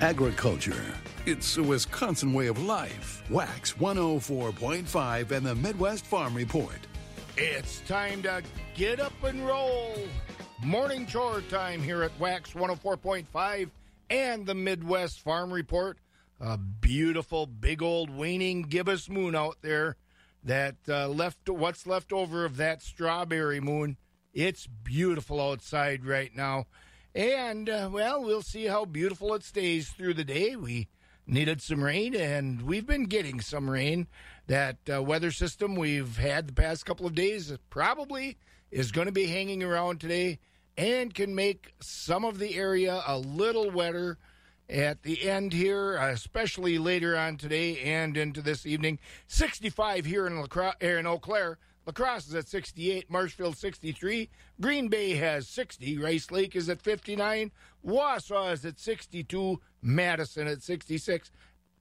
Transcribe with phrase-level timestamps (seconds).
[0.00, 0.94] Agriculture.
[1.26, 3.24] It's a Wisconsin way of life.
[3.30, 6.78] Wax 104.5 and the Midwest Farm Report.
[7.36, 8.44] It's time to
[8.76, 9.96] get up and roll.
[10.62, 13.70] Morning chore time here at Wax 104.5
[14.08, 15.98] and the Midwest Farm Report.
[16.40, 19.96] A beautiful, big old waning gibbous moon out there
[20.44, 23.96] that uh, left what's left over of that strawberry moon.
[24.32, 26.66] It's beautiful outside right now.
[27.18, 30.54] And, uh, well, we'll see how beautiful it stays through the day.
[30.54, 30.86] We
[31.26, 34.06] needed some rain, and we've been getting some rain.
[34.46, 38.38] That uh, weather system we've had the past couple of days probably
[38.70, 40.38] is going to be hanging around today
[40.76, 44.16] and can make some of the area a little wetter
[44.70, 49.00] at the end here, especially later on today and into this evening.
[49.26, 51.58] 65 here in, La in Eau Claire.
[51.88, 54.28] La Crosse is at 68, Marshfield 63,
[54.60, 57.50] Green Bay has 60, Rice Lake is at 59,
[57.82, 61.30] Wausau is at 62, Madison at 66,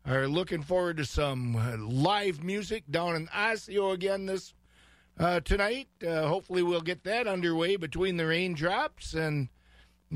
[0.06, 4.54] are looking forward to some uh, live music down in Osseo again this
[5.18, 5.88] uh, tonight.
[6.06, 9.48] Uh, hopefully, we'll get that underway between the raindrops and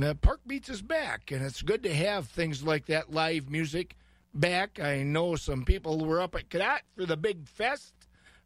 [0.02, 3.96] uh, Park Beats is back, and it's good to have things like that live music
[4.32, 4.80] back.
[4.80, 7.92] I know some people were up at Cadott for the big fest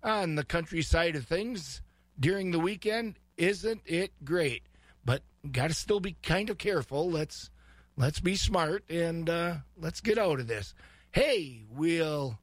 [0.03, 1.81] on the countryside of things
[2.19, 3.19] during the weekend.
[3.37, 4.63] Isn't it great?
[5.05, 7.09] But got to still be kind of careful.
[7.09, 7.51] Let's
[7.97, 10.75] let's be smart and uh, let's get out of this
[11.19, 12.39] hey, we'll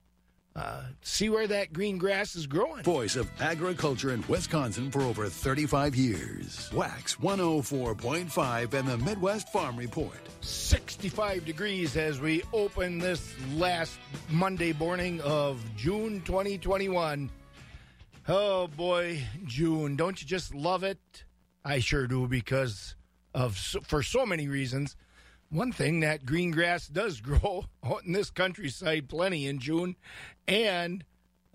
[0.53, 2.83] uh, see where that green grass is growing.
[2.83, 6.69] Voice of agriculture in Wisconsin for over 35 years.
[6.73, 10.17] Wax 104.5 and the Midwest Farm Report.
[10.41, 13.97] 65 degrees as we open this last
[14.29, 17.29] Monday morning of June 2021.
[18.27, 19.95] Oh boy, June.
[19.95, 20.99] Don't you just love it?
[21.63, 22.95] I sure do because
[23.33, 24.97] of for so many reasons.
[25.49, 27.65] One thing that green grass does grow
[28.05, 29.95] in this countryside plenty in June,
[30.47, 31.03] and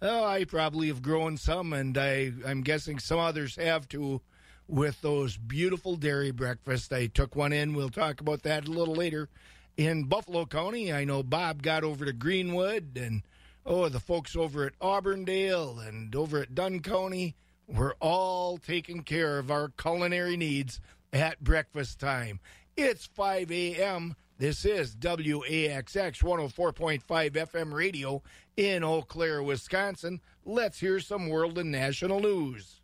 [0.03, 4.21] oh, I probably have grown some, and I, I'm guessing some others have too,
[4.67, 6.93] with those beautiful dairy breakfasts.
[6.93, 7.75] I took one in.
[7.75, 9.29] We'll talk about that a little later.
[9.77, 13.23] In Buffalo County, I know Bob got over to Greenwood, and
[13.65, 17.35] oh, the folks over at Auburndale and over at Dunn County
[17.67, 20.81] were all taking care of our culinary needs
[21.13, 22.41] at breakfast time.
[22.77, 24.15] It's 5 a.m.
[24.39, 28.23] This is WAXX 104.5 FM radio
[28.57, 30.21] in Eau Claire, Wisconsin.
[30.45, 32.81] Let's hear some world and national news.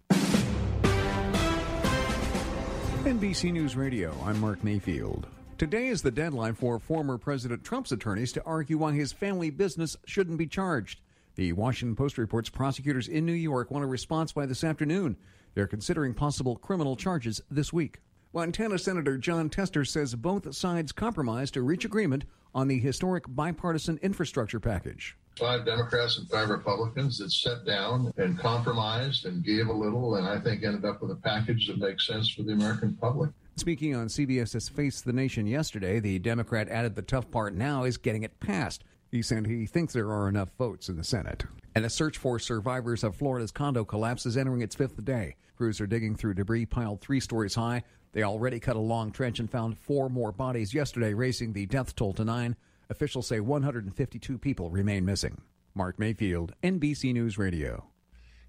[3.04, 5.28] NBC News Radio, I'm Mark Mayfield.
[5.56, 9.96] Today is the deadline for former President Trump's attorneys to argue why his family business
[10.04, 11.00] shouldn't be charged.
[11.36, 15.16] The Washington Post reports prosecutors in New York want a response by this afternoon.
[15.54, 18.00] They're considering possible criminal charges this week.
[18.36, 23.98] Montana Senator Jon Tester says both sides compromised to reach agreement on the historic bipartisan
[24.02, 25.16] infrastructure package.
[25.38, 30.28] Five Democrats and five Republicans that sat down and compromised and gave a little, and
[30.28, 33.30] I think ended up with a package that makes sense for the American public.
[33.56, 37.96] Speaking on CBS's Face the Nation yesterday, the Democrat added the tough part now is
[37.96, 38.84] getting it passed.
[39.10, 41.46] He said he thinks there are enough votes in the Senate.
[41.74, 45.36] And a search for survivors of Florida's condo collapse is entering its fifth day.
[45.56, 47.82] Crews are digging through debris piled three stories high
[48.12, 51.94] they already cut a long trench and found four more bodies yesterday, raising the death
[51.94, 52.56] toll to nine.
[52.88, 55.40] Officials say 152 people remain missing.
[55.74, 57.84] Mark Mayfield, NBC News Radio.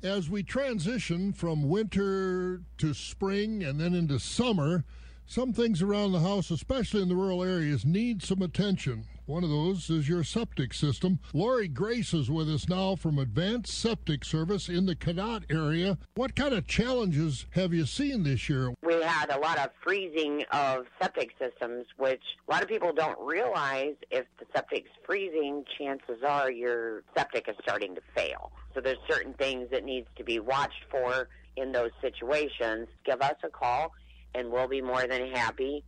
[0.03, 4.85] As we transition from winter to spring and then into summer,
[5.25, 9.05] some things around the house, especially in the rural areas, need some attention.
[9.27, 11.19] One of those is your septic system.
[11.33, 15.97] Lori Grace is with us now from Advanced Septic Service in the Cadott area.
[16.15, 18.73] What kind of challenges have you seen this year?
[18.83, 23.19] We had a lot of freezing of septic systems, which a lot of people don't
[23.19, 28.53] realize if the septic's freezing, chances are your septic is starting to fail.
[28.73, 31.27] So there's certain things that needs to be watched for
[31.57, 32.87] in those situations.
[33.03, 33.91] Give us a call
[34.33, 35.83] and we'll be more than happy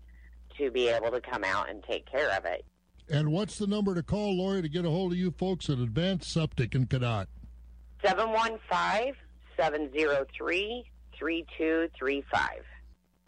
[0.57, 2.65] to be able to come out and take care of it.
[3.09, 5.79] And what's the number to call, Lori, to get a hold of you folks at
[5.79, 7.25] Advanced Septic in Cadott?
[8.05, 9.15] 715
[9.57, 10.85] 703
[11.17, 12.49] 3235.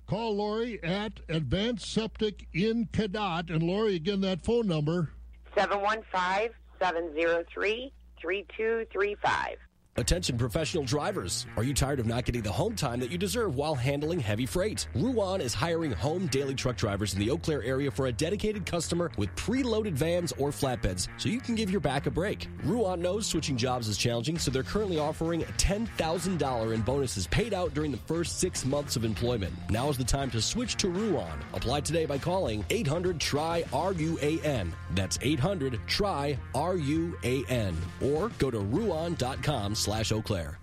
[0.07, 3.49] Call Lori at Advanced Septic in Cadott.
[3.49, 5.09] And Lori, again, that phone number
[5.55, 7.91] 715 703
[8.21, 9.57] 3235.
[9.97, 11.45] Attention professional drivers.
[11.57, 14.45] Are you tired of not getting the home time that you deserve while handling heavy
[14.45, 14.87] freight?
[14.95, 18.65] Ruan is hiring home daily truck drivers in the Eau Claire area for a dedicated
[18.65, 22.47] customer with preloaded vans or flatbeds so you can give your back a break.
[22.63, 27.73] Ruan knows switching jobs is challenging, so they're currently offering $10,000 in bonuses paid out
[27.73, 29.53] during the first six months of employment.
[29.69, 31.37] Now is the time to switch to Ruan.
[31.53, 34.73] Apply today by calling 800 TRY RUAN.
[34.91, 37.75] That's 800 TRY RUAN.
[38.01, 40.57] Or go to ruan.com slash Eau Claire.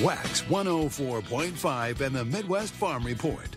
[0.00, 3.48] Wax 104.5 and the Midwest Farm Report.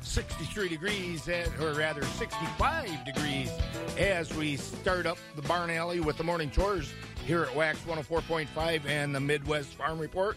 [0.00, 3.50] 63 degrees, at, or rather 65 degrees,
[3.98, 6.92] as we start up the barn alley with the morning chores
[7.24, 10.36] here at Wax 104.5 and the Midwest Farm Report.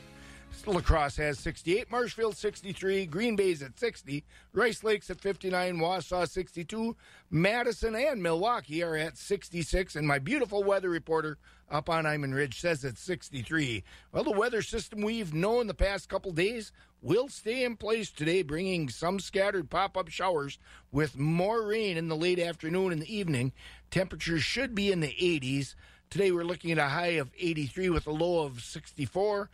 [0.66, 4.24] La Crosse has 68, Marshfield 63, Green Bay's at 60,
[4.54, 6.96] Rice Lakes at 59, Wausau 62,
[7.30, 11.38] Madison and Milwaukee are at 66, and my beautiful weather reporter
[11.70, 13.84] up on Iman Ridge says it's 63.
[14.12, 16.72] Well, the weather system we've known the past couple days
[17.02, 20.58] will stay in place today, bringing some scattered pop up showers
[20.92, 23.54] with more rain in the late afternoon and the evening.
[23.92, 25.76] Temperatures should be in the 80s.
[26.10, 29.50] Today we're looking at a high of 83 with a low of 64.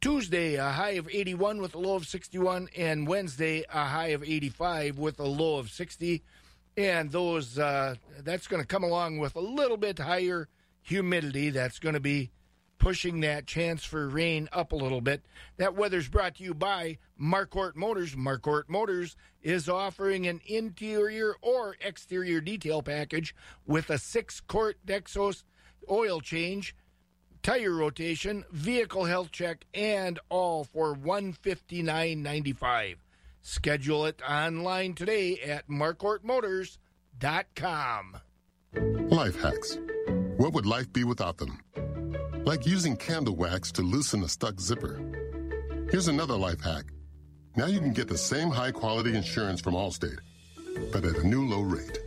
[0.00, 4.22] Tuesday, a high of 81 with a low of 61, and Wednesday, a high of
[4.22, 6.22] 85 with a low of 60.
[6.76, 10.48] And those uh, that's going to come along with a little bit higher
[10.80, 11.50] humidity.
[11.50, 12.30] That's going to be
[12.78, 15.22] pushing that chance for rain up a little bit.
[15.58, 18.14] That weather's brought to you by Marquardt Motors.
[18.14, 23.34] Marquardt Motors is offering an interior or exterior detail package
[23.66, 25.44] with a six quart Dexos
[25.90, 26.74] oil change
[27.42, 32.96] tire rotation, vehicle health check, and all for $159.95.
[33.42, 38.16] Schedule it online today at marquardtmotors.com.
[39.10, 39.78] Life hacks.
[40.36, 41.58] What would life be without them?
[42.44, 45.00] Like using candle wax to loosen a stuck zipper.
[45.90, 46.84] Here's another life hack.
[47.56, 50.20] Now you can get the same high quality insurance from Allstate,
[50.92, 51.98] but at a new low rate.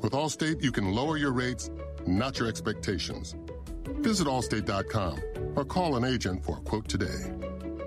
[0.00, 1.68] With Allstate, you can lower your rates,
[2.06, 3.34] not your expectations.
[4.00, 5.20] Visit allstate.com
[5.56, 7.32] or call an agent for a quote today.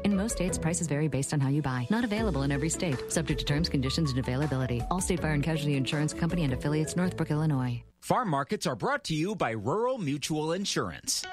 [0.03, 1.87] In most states, prices vary based on how you buy.
[1.89, 3.11] Not available in every state.
[3.11, 4.81] Subject to terms, conditions, and availability.
[4.91, 7.83] Allstate Fire and Casualty Insurance Company and affiliates, Northbrook, Illinois.
[7.99, 11.23] Farm markets are brought to you by Rural Mutual Insurance.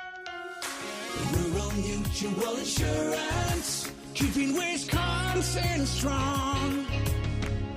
[1.32, 6.97] Rural Mutual Insurance, keeping Wisconsin strong.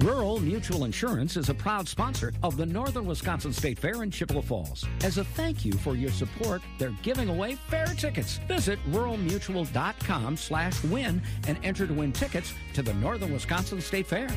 [0.02, 4.42] Rural Mutual Insurance is a proud sponsor of the Northern Wisconsin State Fair in Chippewa
[4.42, 4.84] Falls.
[5.04, 8.40] As a thank you for your support, they're giving away fair tickets.
[8.48, 14.28] Visit ruralmutual.com slash win and enter to win tickets to the Northern Wisconsin State Fair.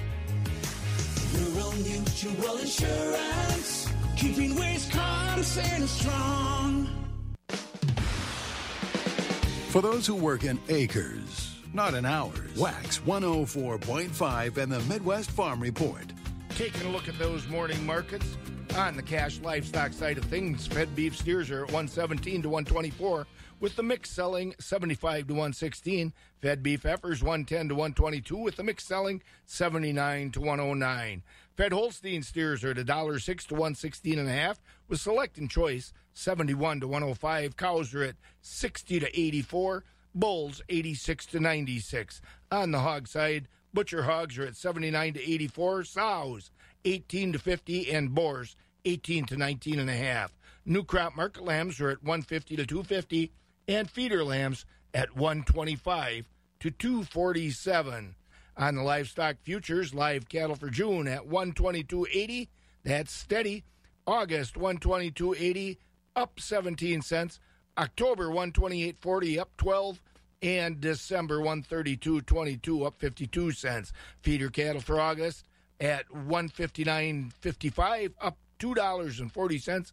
[1.33, 3.89] Rural Mutual Insurance,
[4.19, 6.89] keeping Wisconsin strong.
[9.71, 11.44] For those who work in acres,
[11.75, 16.05] not in hours, Wax 104.5 and the Midwest Farm Report.
[16.51, 18.37] Taking a look at those morning markets
[18.77, 23.27] on the cash livestock side of things, fed beef steers are at 117 to 124,
[23.61, 26.13] with the mix selling 75 to 116.
[26.41, 31.23] Fed beef heifers 110 to 122, with the mix selling 79 to 109.
[31.57, 35.93] Fed Holstein steers are at $1.06 to 116 and a half, with select and choice
[36.13, 37.57] 71 to 105.
[37.57, 39.85] Cows are at 60 to 84.
[40.15, 42.21] Bulls 86 to 96.
[42.53, 45.85] On the hog side, butcher hogs are at 79 to 84.
[45.85, 46.51] Sows
[46.85, 50.37] 18 to 50, and boars 18 to 19 and a half.
[50.65, 53.33] New crop market lambs are at 150 to 250,
[53.69, 56.29] and feeder lambs at 125
[56.61, 58.15] to 247.
[58.57, 62.49] On the livestock futures, live cattle for June at 122.80.
[62.85, 63.65] That's steady.
[64.07, 65.79] August 122.80,
[66.15, 67.41] up 17 cents.
[67.77, 70.01] October 128.40, up 12,
[70.43, 73.93] and December 132.22, up 52 cents.
[74.23, 75.45] Feeder cattle for August
[75.81, 79.93] at 159.55, up two dollars and forty cents.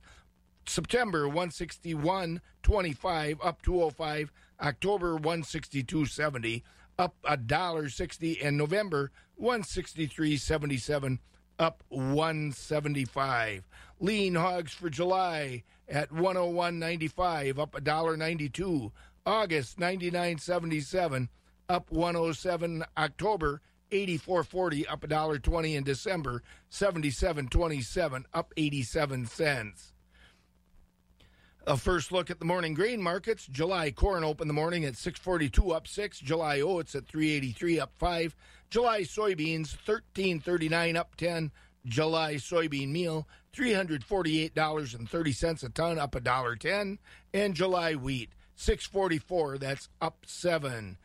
[0.67, 4.31] September 161.25, up 205.
[4.61, 6.61] October 162.70,
[6.99, 9.11] up a dollar sixty, and November
[9.41, 11.17] 163.77,
[11.61, 13.63] up 175.
[13.99, 18.91] Lean hogs for July at 101.95, up $1.92.
[19.25, 21.29] August 99.77,
[21.69, 22.83] up 107.
[22.97, 26.41] October 84.40, up $1.20 In December
[26.71, 29.93] 77.27, up 87 cents.
[31.67, 33.45] A first look at the morning grain markets.
[33.45, 36.19] July corn opened the morning at 642 up 6.
[36.19, 38.35] July oats at 383 up 5.
[38.71, 41.51] July soybeans 1339 up 10.
[41.85, 46.99] July soybean meal $348.30 a ton up a dollar 10
[47.33, 50.97] and July wheat 644 that's up 7.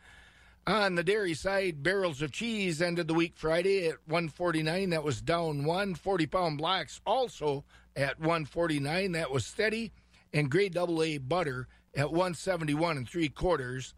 [0.65, 4.89] On the dairy side, barrels of cheese ended the week Friday at 149.
[4.89, 5.95] That was down one.
[5.95, 7.63] 40 pound blocks also
[7.95, 9.13] at 149.
[9.13, 9.93] That was steady.
[10.37, 13.95] And grade double A butter at 171 and three quarters.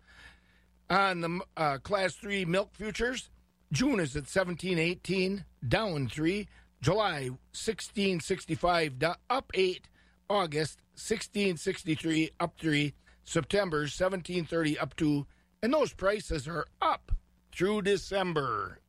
[0.90, 3.30] On the uh, class three milk futures,
[3.74, 6.48] June is at 1718, down three.
[6.82, 9.90] July 1665, up eight.
[10.30, 12.94] August 1663, up three.
[13.26, 15.28] September 1730, up two
[15.62, 17.12] and those prices are up
[17.52, 18.80] through December.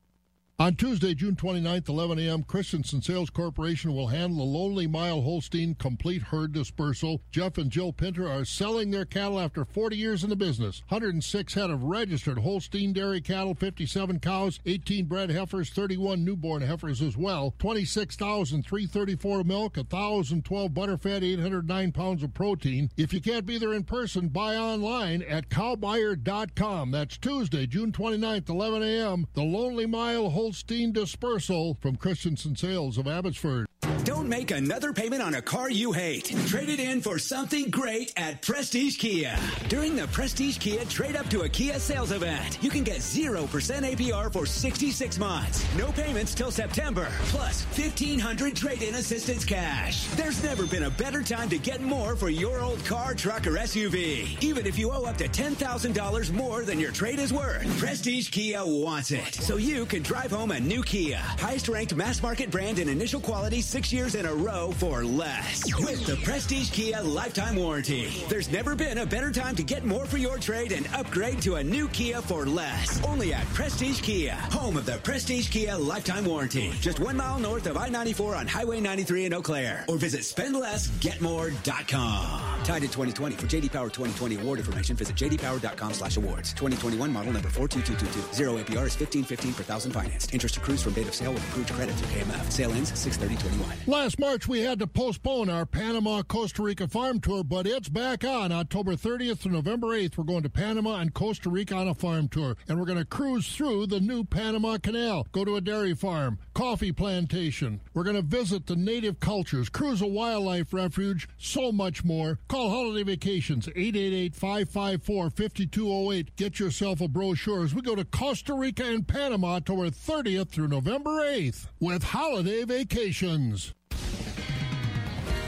[0.61, 5.73] On Tuesday, June 29th, 11 a.m., Christensen Sales Corporation will handle the Lonely Mile Holstein
[5.73, 7.19] complete herd dispersal.
[7.31, 10.83] Jeff and Jill Pinter are selling their cattle after 40 years in the business.
[10.89, 17.01] 106 head of registered Holstein dairy cattle, 57 cows, 18 bred heifers, 31 newborn heifers
[17.01, 17.55] as well.
[17.57, 22.87] 26,334 milk, 1,012 butterfat, 809 pounds of protein.
[22.95, 26.91] If you can't be there in person, buy online at cowbuyer.com.
[26.91, 29.25] That's Tuesday, June 29th, 11 a.m.
[29.33, 33.67] The Lonely Mile Holstein Holstein Dispersal from Christensen Sales of Abbotsford.
[34.03, 36.35] Don't make another payment on a car you hate.
[36.47, 39.37] Trade it in for something great at Prestige Kia.
[39.69, 43.47] During the Prestige Kia Trade Up to a Kia sales event, you can get 0%
[43.47, 45.65] APR for 66 months.
[45.77, 47.07] No payments till September.
[47.25, 50.07] Plus 1500 trade-in assistance cash.
[50.15, 53.51] There's never been a better time to get more for your old car, truck, or
[53.51, 54.41] SUV.
[54.43, 57.67] Even if you owe up to $10,000 more than your trade is worth.
[57.79, 59.33] Prestige Kia wants it.
[59.35, 61.17] So you can drive home a new Kia.
[61.17, 65.63] Highest ranked mass market brand in initial quality six years in a row for less.
[65.79, 68.09] With the Prestige Kia lifetime warranty.
[68.29, 71.55] There's never been a better time to get more for your trade and upgrade to
[71.55, 73.03] a new Kia for less.
[73.05, 76.71] Only at Prestige Kia, home of the Prestige Kia lifetime warranty.
[76.79, 79.85] Just one mile north of I-94 on Highway 93 in Eau Claire.
[79.87, 82.63] Or visit spendlessgetmore.com.
[82.63, 83.35] Tied to 2020.
[83.35, 86.53] For JD Power 2020 award information, visit jdpower.com slash awards.
[86.53, 88.33] 2021 model number 42222.
[88.33, 90.33] Zero APR is 1515 per thousand financed.
[90.33, 92.51] Interest accrues from date of sale with approved credit through KMF.
[92.51, 93.77] Sale ends 63021.
[93.87, 98.23] Last March, we had to postpone our Panama Costa Rica farm tour, but it's back
[98.23, 100.17] on October 30th to November 8th.
[100.17, 103.05] We're going to Panama and Costa Rica on a farm tour, and we're going to
[103.05, 107.81] cruise through the new Panama Canal, go to a dairy farm, coffee plantation.
[107.93, 112.39] We're going to visit the native cultures, cruise a wildlife refuge, so much more.
[112.47, 116.35] Call Holiday Vacations 888 554 5208.
[116.35, 120.67] Get yourself a brochure as we go to Costa Rica and Panama October 30th through
[120.67, 123.73] November 8th with Holiday Vacations.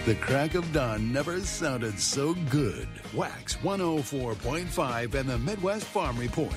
[0.05, 2.87] The crack of dawn never sounded so good.
[3.13, 6.53] Wax 104.5 and the Midwest Farm Report.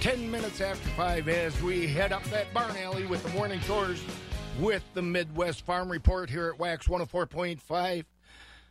[0.00, 4.02] 10 minutes after 5 as we head up that barn alley with the morning chores
[4.58, 8.04] with the Midwest Farm Report here at Wax 104.5.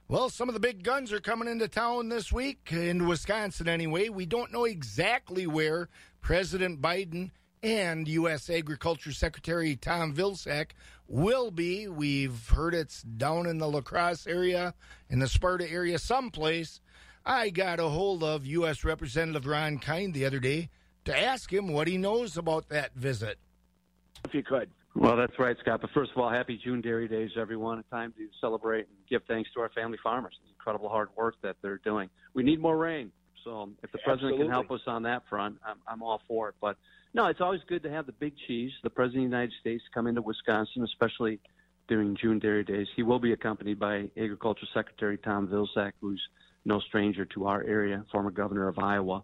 [0.07, 4.09] Well, some of the big guns are coming into town this week, in Wisconsin anyway.
[4.09, 5.87] We don't know exactly where
[6.19, 7.29] President Biden
[7.65, 8.47] and U.S.
[8.47, 10.73] Agriculture Secretary Tom Vilsack
[11.07, 11.87] will be.
[11.87, 14.75] We've heard it's down in the La Crosse area,
[15.09, 16.79] in the Sparta area, someplace.
[17.25, 18.83] I got a hold of U.S.
[18.83, 20.69] Representative Ron Kind the other day
[21.05, 23.39] to ask him what he knows about that visit.
[24.25, 24.69] If you could.
[24.93, 25.81] Well, that's right, Scott.
[25.81, 27.79] But first of all, happy June Dairy Days, everyone.
[27.79, 30.37] A time to celebrate and give thanks to our family farmers.
[30.43, 32.11] The incredible hard work that they're doing.
[32.35, 33.11] We need more rain.
[33.43, 34.45] So if the president Absolutely.
[34.45, 36.55] can help us on that front, I'm, I'm all for it.
[36.61, 36.77] But
[37.15, 39.81] no, it's always good to have the big cheese, the president of the United States,
[39.93, 41.39] come into Wisconsin, especially
[41.87, 42.87] during June Dairy Days.
[42.97, 46.21] He will be accompanied by Agriculture Secretary Tom Vilsack, who's
[46.65, 49.23] no stranger to our area, former governor of Iowa.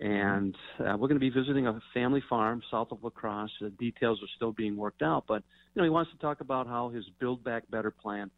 [0.00, 3.50] And uh, we're going to be visiting a family farm south of La Crosse.
[3.60, 5.42] The details are still being worked out, but
[5.74, 8.30] you know he wants to talk about how his Build Back Better plan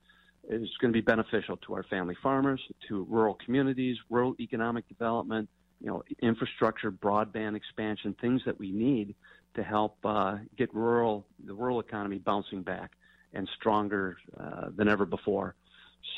[0.49, 5.51] is going to be beneficial to our family farmers, to rural communities, rural economic development,
[5.81, 9.15] you know, infrastructure, broadband expansion, things that we need
[9.55, 12.93] to help uh, get rural the rural economy bouncing back
[13.33, 15.55] and stronger uh, than ever before.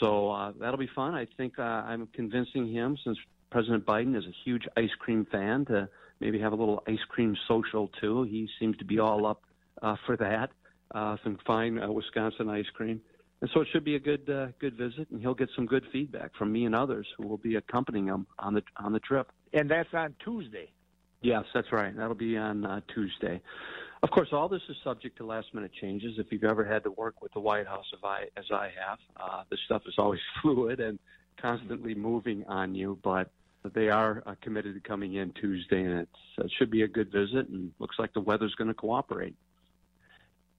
[0.01, 1.15] So uh, that'll be fun.
[1.15, 3.19] I think uh, I'm convincing him, since
[3.51, 5.89] President Biden is a huge ice cream fan, to
[6.21, 8.25] maybe have a little ice cream social too.
[8.25, 9.43] He seems to be all up
[9.83, 10.51] uh, for that.
[10.95, 13.01] Uh, some fine Wisconsin ice cream.
[13.41, 14.27] And so it should be a good
[14.59, 17.55] good visit, and he'll get some good feedback from me and others who will be
[17.55, 19.31] accompanying him on the on the trip.
[19.53, 20.71] And that's on Tuesday.
[21.23, 21.97] Yes, that's right.
[21.97, 23.41] That'll be on uh, Tuesday.
[24.03, 26.15] Of course, all this is subject to last minute changes.
[26.19, 28.99] If you've ever had to work with the White House, as I, as I have,
[29.17, 30.99] uh, this stuff is always fluid and
[31.41, 33.31] constantly moving on you, but
[33.75, 37.11] they are uh, committed to coming in Tuesday, and it's, it should be a good
[37.11, 37.49] visit.
[37.49, 39.35] And looks like the weather's going to cooperate.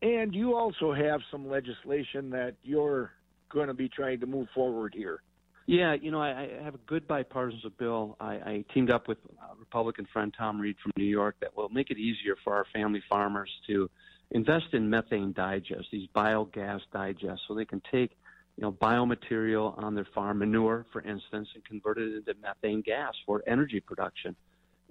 [0.01, 3.11] And you also have some legislation that you're
[3.49, 5.21] going to be trying to move forward here.
[5.69, 8.17] Yeah, you know, I, I have a good bipartisan bill.
[8.19, 11.69] I, I teamed up with a Republican friend Tom Reed from New York that will
[11.69, 13.87] make it easier for our family farmers to
[14.31, 18.17] invest in methane digest, these biogas digests, so they can take
[18.57, 23.13] you know biomaterial on their farm, manure, for instance, and convert it into methane gas
[23.27, 24.35] for energy production.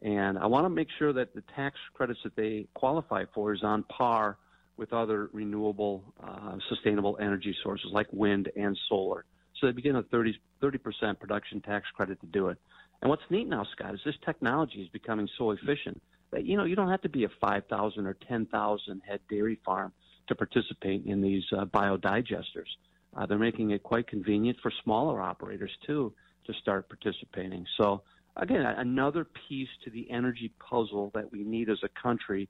[0.05, 3.65] And I want to make sure that the tax credits that they qualify for is
[3.65, 4.37] on par
[4.77, 9.25] with other renewable, uh, sustainable energy sources like wind and solar.
[9.61, 10.39] So they begin a 30
[10.79, 12.59] percent production tax credit to do it.
[13.01, 16.01] And what's neat now, Scott, is this technology is becoming so efficient
[16.31, 19.93] that you know you don't have to be a 5,000 or 10,000 head dairy farm
[20.29, 22.69] to participate in these uh, biodigesters.
[23.17, 26.13] Uh, they're making it quite convenient for smaller operators too
[26.47, 27.65] to start participating.
[27.77, 28.03] So
[28.37, 32.49] again, another piece to the energy puzzle that we need as a country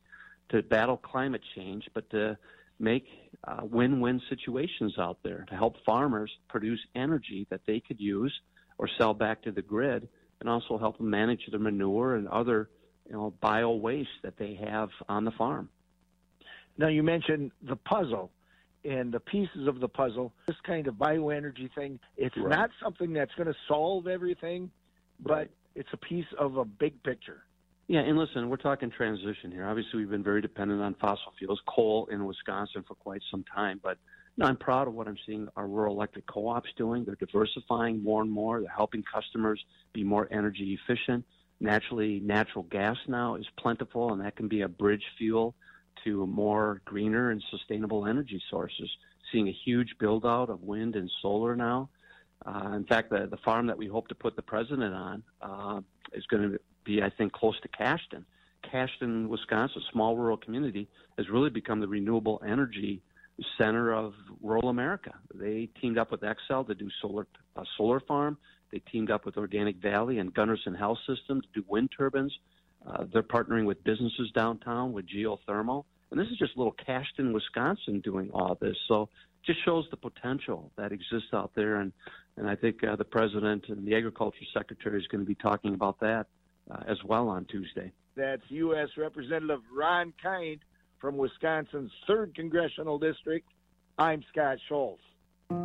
[0.50, 2.36] to battle climate change, but to
[2.78, 3.06] make
[3.46, 8.32] uh, win-win situations out there to help farmers produce energy that they could use
[8.78, 10.08] or sell back to the grid,
[10.40, 12.70] and also help them manage their manure and other
[13.06, 15.68] you know bio waste that they have on the farm.
[16.76, 18.30] Now you mentioned the puzzle
[18.84, 20.32] and the pieces of the puzzle.
[20.46, 22.48] This kind of bioenergy thing, it's Right.
[22.48, 24.70] not something that's going to solve everything,
[25.18, 27.42] but it's a piece of a big picture.
[27.88, 29.66] Yeah, and listen, we're talking transition here.
[29.66, 33.80] Obviously, we've been very dependent on fossil fuels, coal in Wisconsin for quite some time.
[33.82, 33.96] But
[34.36, 37.06] you know, I'm proud of what I'm seeing our rural electric co-ops doing.
[37.06, 38.60] They're diversifying more and more.
[38.60, 39.64] They're helping customers
[39.94, 41.24] be more energy efficient.
[41.60, 45.54] Naturally, natural gas now is plentiful, and that can be a bridge fuel
[46.04, 48.90] to more greener and sustainable energy sources.
[49.32, 51.88] Seeing a huge build out of wind and solar now.
[52.44, 55.80] Uh, in fact, the, the farm that we hope to put the president on uh,
[56.12, 58.24] is going to be, I think, close to Cashton.
[58.68, 63.02] Cashton, Wisconsin, small rural community, has really become the renewable energy
[63.56, 65.12] center of rural America.
[65.32, 68.36] They teamed up with Xcel to do solar a solar farm.
[68.72, 72.36] They teamed up with Organic Valley and Gundersen Health System to do wind turbines.
[72.86, 75.84] Uh, they're partnering with businesses downtown with geothermal.
[76.10, 78.76] And this is just little Cashton, Wisconsin doing all this.
[78.88, 79.08] So
[79.44, 81.76] just shows the potential that exists out there.
[81.76, 81.92] And,
[82.36, 85.74] and I think uh, the president and the agriculture secretary is going to be talking
[85.74, 86.26] about that
[86.70, 87.92] uh, as well on Tuesday.
[88.16, 88.88] That's U.S.
[88.96, 90.60] Representative Ron Kind
[91.00, 93.48] from Wisconsin's 3rd Congressional District.
[93.98, 95.02] I'm Scott Schultz.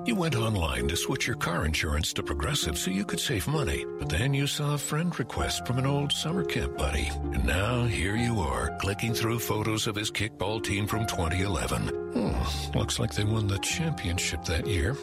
[0.05, 3.85] You went online to switch your car insurance to Progressive so you could save money,
[3.99, 7.09] but then you saw a friend request from an old summer camp buddy.
[7.33, 11.87] And now here you are, clicking through photos of his kickball team from 2011.
[12.13, 14.95] Hmm, looks like they won the championship that year.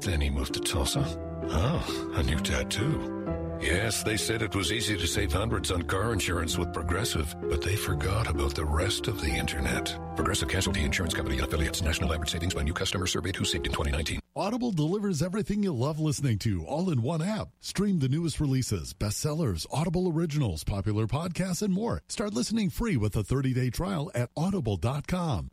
[0.00, 1.04] Then he moved to Tulsa.
[1.50, 3.21] Oh, a new tattoo.
[3.62, 7.62] Yes, they said it was easy to save hundreds on car insurance with Progressive, but
[7.62, 9.96] they forgot about the rest of the internet.
[10.16, 11.80] Progressive Casualty Insurance Company and affiliates.
[11.80, 14.18] National average savings by new customer surveyed who saved in 2019.
[14.34, 17.48] Audible delivers everything you love listening to all in one app.
[17.60, 22.02] Stream the newest releases, bestsellers, Audible originals, popular podcasts, and more.
[22.08, 25.50] Start listening free with a 30-day trial at audible.com.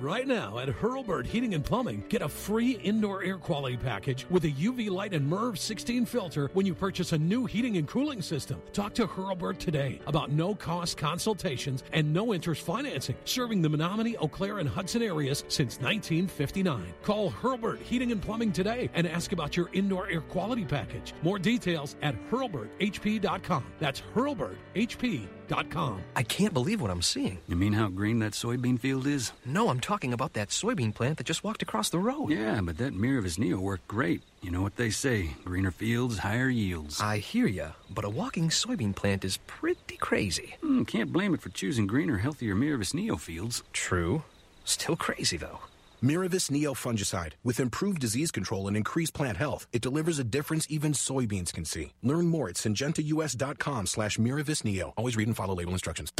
[0.00, 4.44] Right now at Hurlburt Heating and Plumbing, get a free indoor air quality package with
[4.44, 8.22] a UV light and MERV 16 filter when you purchase a new heating and cooling
[8.22, 8.62] system.
[8.72, 14.16] Talk to Hurlburt today about no cost consultations and no interest financing, serving the Menomonie,
[14.18, 16.94] Eau Claire, and Hudson areas since 1959.
[17.02, 21.12] Call Hurlburt Heating and Plumbing today and ask about your indoor air quality package.
[21.22, 23.64] More details at hurlburthp.com.
[23.78, 25.39] That's hurlburthp.com.
[26.14, 27.38] I can't believe what I'm seeing.
[27.48, 29.32] You mean how green that soybean field is?
[29.44, 32.30] No, I'm talking about that soybean plant that just walked across the road.
[32.30, 34.22] Yeah, but that Miravis Neo worked great.
[34.42, 37.00] You know what they say greener fields, higher yields.
[37.00, 40.54] I hear ya, but a walking soybean plant is pretty crazy.
[40.60, 43.64] Hmm, can't blame it for choosing greener, healthier Miravis Neo fields.
[43.72, 44.22] True.
[44.64, 45.58] Still crazy, though.
[46.02, 47.32] Miravis Neo fungicide.
[47.44, 51.64] With improved disease control and increased plant health, it delivers a difference even soybeans can
[51.64, 51.92] see.
[52.02, 54.92] Learn more at syngentaus.com slash Miravis Neo.
[54.96, 56.12] Always read and follow label instructions.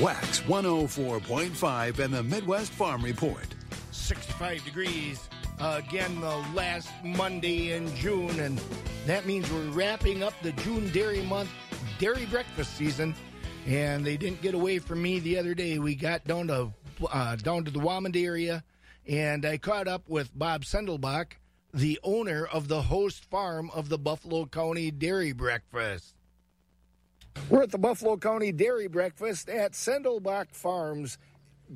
[0.00, 3.46] Wax 104.5 and the Midwest Farm Report.
[3.92, 5.28] 65 degrees
[5.60, 8.60] uh, again the last Monday in June, and
[9.06, 11.50] that means we're wrapping up the June Dairy Month
[11.98, 13.14] dairy breakfast season.
[13.66, 15.78] And they didn't get away from me the other day.
[15.78, 16.70] We got down to
[17.12, 18.64] uh, down to the Wamond area,
[19.06, 21.34] and I caught up with Bob Sendelbach,
[21.72, 26.14] the owner of the host farm of the Buffalo County Dairy Breakfast.
[27.50, 31.18] We're at the Buffalo County Dairy Breakfast at Sendelbach Farms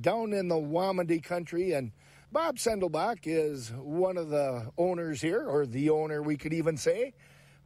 [0.00, 1.72] down in the Waumandee country.
[1.72, 1.92] And
[2.30, 7.12] Bob Sendelbach is one of the owners here, or the owner, we could even say.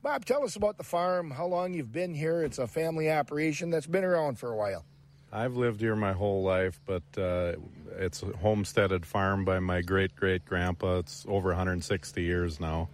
[0.02, 2.42] Bob, tell us about the farm, how long you've been here.
[2.42, 4.84] It's a family operation that's been around for a while.
[5.32, 7.54] I've lived here my whole life, but uh,
[7.98, 10.98] it's a homesteaded farm by my great great grandpa.
[10.98, 12.90] It's over 160 years now.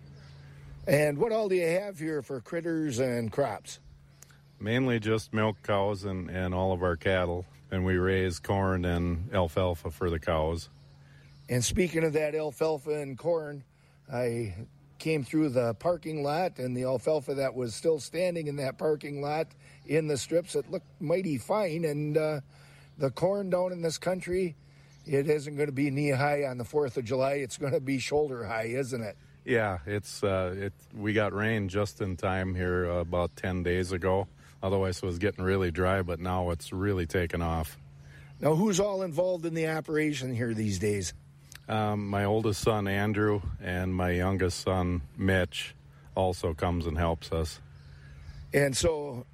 [0.87, 3.81] And what all do you have here for critters and crops?
[4.61, 7.44] Mainly just milk cows and, and all of our cattle.
[7.70, 10.70] And we raise corn and alfalfa for the cows.
[11.48, 13.64] And speaking of that alfalfa and corn,
[14.11, 14.55] I
[14.98, 19.20] came through the parking lot and the alfalfa that was still standing in that parking
[19.20, 19.48] lot
[19.88, 22.40] in the strips it looked mighty fine and uh,
[22.98, 24.55] the corn down in this country
[25.07, 27.81] it isn't going to be knee high on the 4th of july it's going to
[27.81, 30.74] be shoulder high isn't it Yeah, it's uh, it.
[30.94, 34.27] We got rain just in time here uh, about 10 days ago.
[34.62, 37.79] Otherwise, it was getting really dry, but now it's really taken off.
[38.40, 41.14] now who's all involved in the operation here these days
[41.66, 45.74] Um, my oldest son Andrew and my youngest son Mitch
[46.14, 47.61] also comes and helps us.
[48.53, 49.24] and so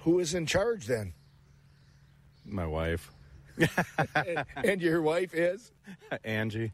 [0.00, 1.12] who is in charge then
[2.44, 3.12] My wife,
[4.64, 5.72] and, your wife is
[6.24, 6.72] Angie.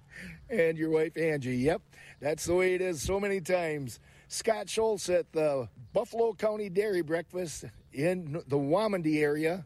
[0.48, 1.56] and your wife Angie.
[1.56, 1.82] Yep,
[2.20, 3.98] that's the way it is so many times.
[4.28, 9.64] Scott Schultz at the Buffalo County Dairy Breakfast in the Waumandee area.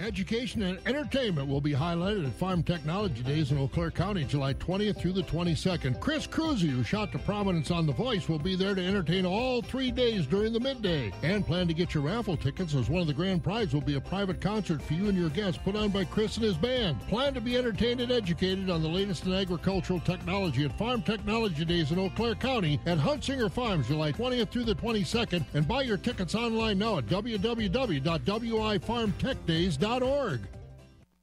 [0.00, 4.54] Education and entertainment will be highlighted at Farm Technology Days in Eau Claire County, July
[4.54, 5.98] 20th through the 22nd.
[5.98, 9.60] Chris Kroeze, who shot to prominence on The Voice, will be there to entertain all
[9.60, 11.12] three days during the midday.
[11.24, 13.96] And plan to get your raffle tickets as one of the grand prize will be
[13.96, 17.00] a private concert for you and your guests put on by Chris and his band.
[17.08, 21.64] Plan to be entertained and educated on the latest in agricultural technology at Farm Technology
[21.64, 25.44] Days in Eau Claire County at Huntsinger Farms, July 20th through the 22nd.
[25.54, 27.08] And buy your tickets online now at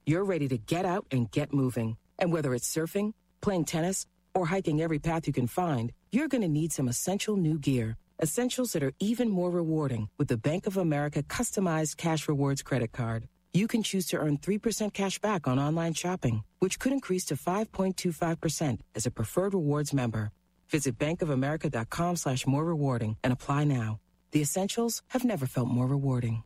[0.06, 1.96] You're ready to get out and get moving.
[2.18, 6.42] And whether it's surfing, playing tennis, or hiking every path you can find, you're going
[6.42, 7.96] to need some essential new gear.
[8.20, 12.90] Essentials that are even more rewarding with the Bank of America customized cash rewards credit
[12.90, 13.28] card.
[13.54, 17.36] You can choose to earn 3% cash back on online shopping, which could increase to
[17.36, 20.32] 5.25% as a preferred rewards member.
[20.70, 24.00] Visit bankofamerica.com slash more rewarding and apply now.
[24.32, 26.42] The essentials have never felt more rewarding.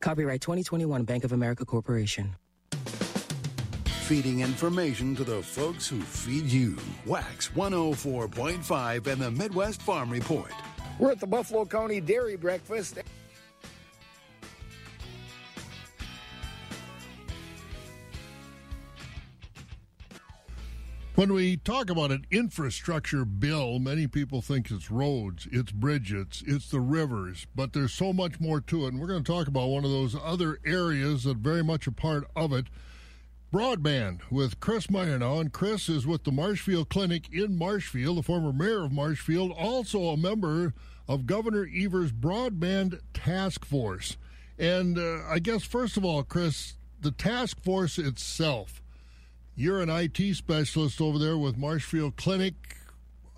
[0.00, 2.36] Copyright 2021 Bank of America Corporation.
[3.84, 6.78] Feeding information to the folks who feed you.
[7.04, 10.52] Wax 104.5 and the Midwest Farm Report.
[10.98, 12.98] We're at the Buffalo County Dairy Breakfast.
[21.18, 26.70] When we talk about an infrastructure bill, many people think it's roads, it's bridges, it's
[26.70, 28.92] the rivers, but there's so much more to it.
[28.92, 31.90] And we're going to talk about one of those other areas that very much a
[31.90, 32.66] part of it
[33.52, 35.40] broadband with Chris Meyer now.
[35.40, 40.10] And Chris is with the Marshfield Clinic in Marshfield, the former mayor of Marshfield, also
[40.10, 40.72] a member
[41.08, 44.16] of Governor Evers' Broadband Task Force.
[44.56, 48.80] And uh, I guess, first of all, Chris, the task force itself.
[49.60, 52.76] You're an IT specialist over there with Marshfield Clinic.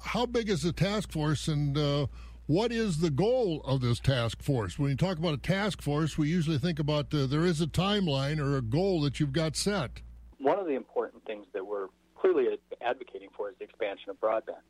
[0.02, 2.08] How big is the task force, and uh,
[2.44, 4.78] what is the goal of this task force?
[4.78, 7.66] When you talk about a task force, we usually think about uh, there is a
[7.66, 10.02] timeline or a goal that you've got set.
[10.36, 12.48] One of the important things that we're clearly
[12.82, 14.60] advocating for is the expansion of broadband.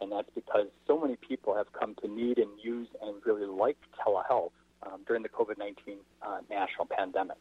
[0.00, 3.78] And that's because so many people have come to need and use and really like
[3.98, 4.52] telehealth
[4.84, 7.38] um, during the COVID 19 uh, national pandemic.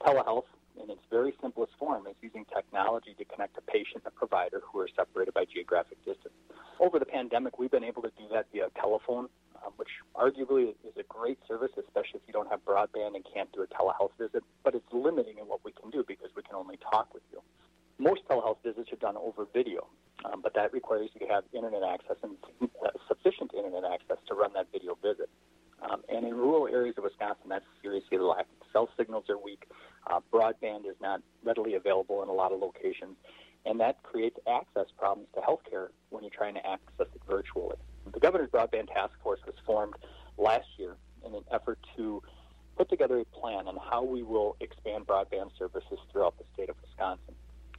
[0.00, 0.44] Telehealth,
[0.82, 4.60] in its very simplest form, is using technology to connect a patient and a provider
[4.64, 6.34] who are separated by geographic distance.
[6.78, 9.28] Over the pandemic, we've been able to do that via telephone,
[9.64, 13.50] um, which arguably is a great service, especially if you don't have broadband and can't
[13.52, 14.42] do a telehealth visit.
[14.62, 17.40] But it's limiting in what we can do because we can only talk with you.
[17.98, 19.86] Most telehealth visits are done over video,
[20.24, 22.36] um, but that requires you to have internet access and
[22.84, 25.30] uh, sufficient internet access to run that video visit.
[25.82, 28.46] Um, and in rural areas of Wisconsin, that's seriously lacking.
[28.72, 29.64] Cell signals are weak.
[30.06, 33.16] Uh, broadband is not readily available in a lot of locations,
[33.64, 37.76] and that creates access problems to healthcare when you're trying to access it virtually.
[38.12, 39.94] The Governor's Broadband Task Force was formed
[40.38, 42.22] last year in an effort to
[42.76, 46.76] put together a plan on how we will expand broadband services throughout the state of
[46.82, 47.34] Wisconsin.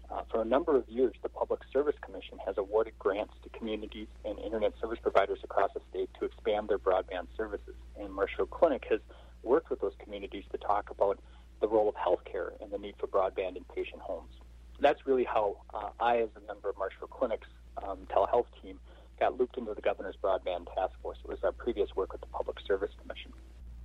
[0.10, 4.08] Uh, for a number of years, the Public Service Commission has awarded grants to communities
[4.24, 7.76] and internet service providers across the state to expand their broadband services.
[8.00, 9.02] And Marshfield Clinic has
[9.44, 11.20] worked with those communities to talk about
[11.60, 14.32] the role of healthcare and the need for broadband in patient homes.
[14.80, 17.48] That's really how uh, I, as a member of Marshfield Clinic's
[17.84, 18.80] um, telehealth team,
[19.20, 21.18] got looped into the Governor's Broadband Task Force.
[21.24, 23.34] It was our previous work with the Public Service Commission.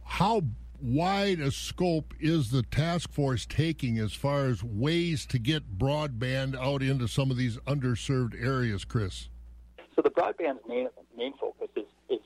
[0.04, 0.42] How
[0.82, 6.56] wide a scope is the task force taking as far as ways to get broadband
[6.56, 9.28] out into some of these underserved areas, Chris?
[9.94, 12.20] So the broadband's main main focus is is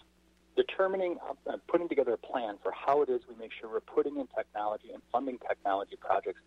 [0.57, 4.17] determining, uh, putting together a plan for how it is we make sure we're putting
[4.17, 6.41] in technology and funding technology projects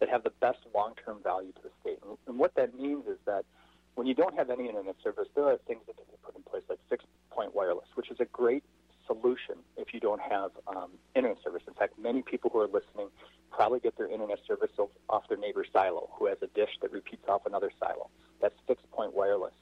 [0.00, 1.98] that have the best long-term value to the state.
[2.06, 3.44] And, and what that means is that
[3.94, 6.42] when you don't have any internet service, there are things that can be put in
[6.42, 8.64] place like fixed-point wireless, which is a great
[9.06, 11.62] solution if you don't have um, internet service.
[11.66, 13.08] In fact, many people who are listening
[13.50, 14.70] probably get their internet service
[15.08, 18.10] off their neighbor's silo, who has a dish that repeats off another silo.
[18.40, 19.54] That's fixed point wireless.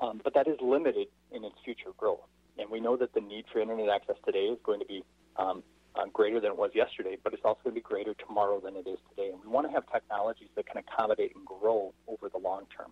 [0.00, 2.20] Um, but that is limited in its future growth.
[2.58, 5.04] And we know that the need for internet access today is going to be
[5.36, 5.62] um,
[5.96, 8.76] uh, greater than it was yesterday, but it's also going to be greater tomorrow than
[8.76, 9.30] it is today.
[9.32, 12.90] And we want to have technologies that can accommodate and grow over the long term.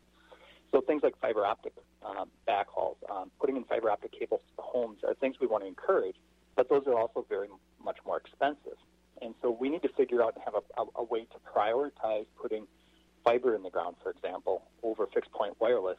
[0.73, 4.63] So things like fiber optic um, backhauls, um, putting in fiber optic cables to the
[4.63, 6.17] homes are things we want to encourage,
[6.57, 7.49] but those are also very
[7.85, 8.79] much more expensive.
[9.21, 12.25] And so we need to figure out and have a, a, a way to prioritize
[12.41, 12.67] putting
[13.23, 15.99] fiber in the ground, for example, over fixed point wireless,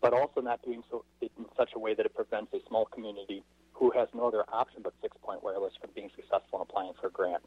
[0.00, 3.42] but also not doing so in such a way that it prevents a small community
[3.72, 7.08] who has no other option but fixed point wireless from being successful in applying for
[7.08, 7.42] a grant.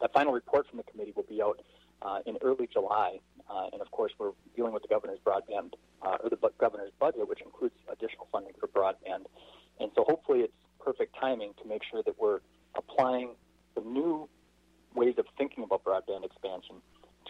[0.00, 1.60] The final report from the committee will be out
[2.02, 3.18] uh, in early July,
[3.50, 7.28] uh, and of course, we're dealing with the governor's broadband uh, or the governor's budget,
[7.28, 9.24] which includes additional funding for broadband.
[9.80, 10.52] And so, hopefully, it's
[10.84, 12.40] perfect timing to make sure that we're
[12.74, 13.30] applying
[13.74, 14.28] the new
[14.94, 16.76] ways of thinking about broadband expansion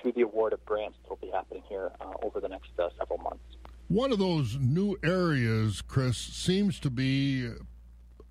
[0.03, 2.89] to the award of grants that will be happening here uh, over the next uh,
[2.99, 3.43] several months.
[3.89, 7.51] One of those new areas, Chris, seems to be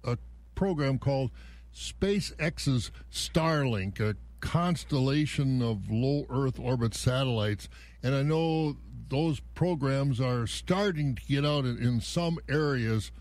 [0.03, 0.17] a
[0.55, 1.31] program called
[1.73, 7.69] SpaceX's Starlink, a constellation of low Earth orbit satellites.
[8.03, 8.77] And I know
[9.09, 13.11] those programs are starting to get out in, some areas.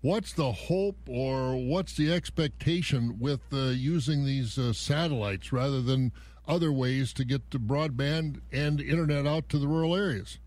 [0.00, 6.12] What's the hope or what's the expectation with uh, using these uh, satellites rather than
[6.46, 10.38] other ways to get the broadband and internet out to the rural areas?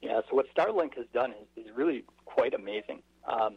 [0.00, 3.02] Yeah, so what Starlink has done is, is really quite amazing.
[3.28, 3.56] Um,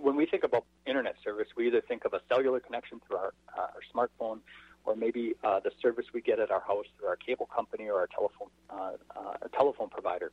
[0.00, 3.34] when we think about internet service, we either think of a cellular connection through our,
[3.56, 4.38] uh, our smartphone
[4.84, 7.98] or maybe uh, the service we get at our house through our cable company or
[8.00, 10.32] our telephone uh, uh, telephone provider.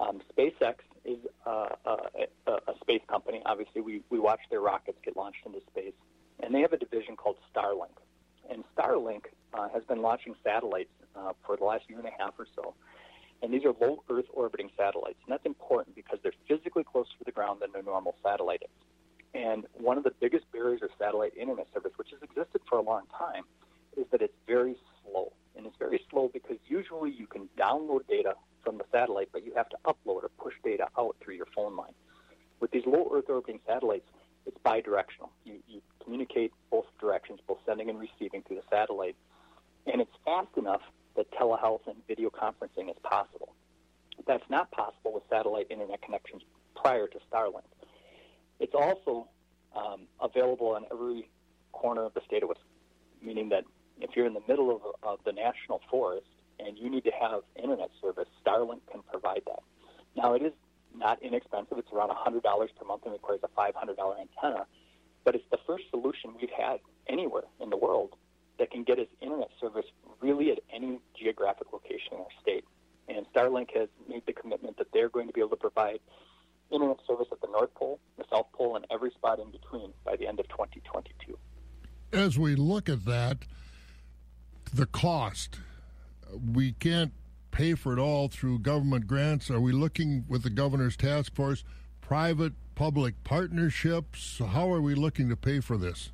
[0.00, 3.42] Um, SpaceX is uh, a, a, space company.
[3.46, 5.92] Obviously, we, we watch their rockets get launched into space,
[6.42, 7.94] and they have a division called Starlink.
[8.50, 12.34] And Starlink uh, has been launching satellites uh, for the last year and a half
[12.38, 12.74] or so.
[13.42, 15.18] And these are low Earth orbiting satellites.
[15.24, 18.93] And that's important because they're physically closer to the ground than a normal satellite is.
[19.34, 22.82] And one of the biggest barriers of satellite internet service, which has existed for a
[22.82, 23.42] long time,
[23.96, 25.32] is that it's very slow.
[25.56, 29.52] And it's very slow because usually you can download data from the satellite, but you
[29.54, 31.92] have to upload or push data out through your phone line.
[32.60, 34.08] With these low Earth orbiting satellites,
[34.46, 35.30] it's bidirectional.
[35.44, 39.16] You, you communicate both directions, both sending and receiving through the satellite.
[39.86, 40.82] And it's fast enough
[41.16, 43.54] that telehealth and video conferencing is possible.
[44.26, 46.42] That's not possible with satellite internet connections
[46.74, 47.62] prior to Starlink.
[48.60, 49.28] It's also
[49.76, 51.28] um, available on every
[51.72, 52.70] corner of the state of Wisconsin,
[53.22, 53.64] meaning that
[54.00, 56.26] if you're in the middle of, of the national forest
[56.58, 59.60] and you need to have internet service, Starlink can provide that.
[60.16, 60.52] Now, it is
[60.96, 61.78] not inexpensive.
[61.78, 63.72] It's around $100 per month and requires a $500
[64.20, 64.66] antenna,
[65.24, 68.14] but it's the first solution we've had anywhere in the world
[68.58, 69.86] that can get us internet service
[70.20, 72.64] really at any geographic location in our state.
[73.08, 75.98] And Starlink has made the commitment that they're going to be able to provide
[76.70, 80.16] internet service at the North Pole, the South Pole, and every spot in between by
[80.16, 81.38] the end of 2022.
[82.12, 83.38] As we look at that,
[84.72, 85.58] the cost,
[86.52, 87.12] we can't
[87.50, 89.50] pay for it all through government grants.
[89.50, 91.64] Are we looking with the governor's task force,
[92.00, 94.40] private public partnerships?
[94.44, 96.10] How are we looking to pay for this?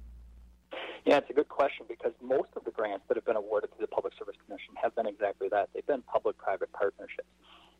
[1.06, 3.78] Yeah, it's a good question because most of the grants that have been awarded to
[3.80, 5.70] the Public Service Commission have been exactly that.
[5.72, 7.28] They've been public private partnerships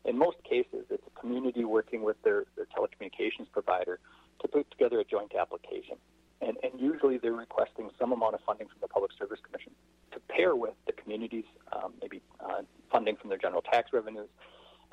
[0.05, 3.99] in most cases, it's a community working with their, their telecommunications provider
[4.41, 5.97] to put together a joint application.
[6.41, 9.73] And, and usually they're requesting some amount of funding from the Public Service Commission
[10.11, 14.29] to pair with the community's um, maybe uh, funding from their general tax revenues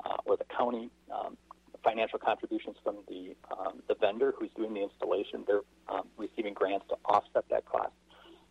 [0.05, 1.37] uh, or the county um,
[1.83, 5.43] financial contributions from the um, the vendor who's doing the installation.
[5.47, 7.93] They're um, receiving grants to offset that cost.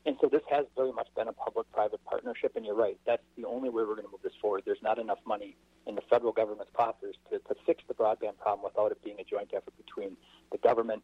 [0.09, 2.53] And so this has very much been a public-private partnership.
[2.57, 4.63] And you're right, that's the only way we're going to move this forward.
[4.65, 5.55] There's not enough money
[5.87, 9.25] in the federal government's coffers to, to fix the broadband problem without it being a
[9.25, 10.17] joint effort between
[10.51, 11.03] the government,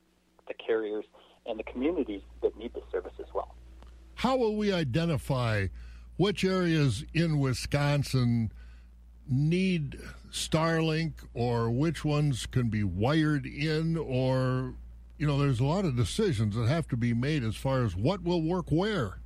[0.48, 1.04] the carriers,
[1.44, 3.54] and the communities that need the service as well.
[4.14, 5.66] How will we identify
[6.16, 8.52] which areas in Wisconsin
[9.28, 14.76] need Starlink or which ones can be wired in or
[15.18, 17.94] you know, there's a lot of decisions that have to be made as far as
[17.94, 19.18] what will work where.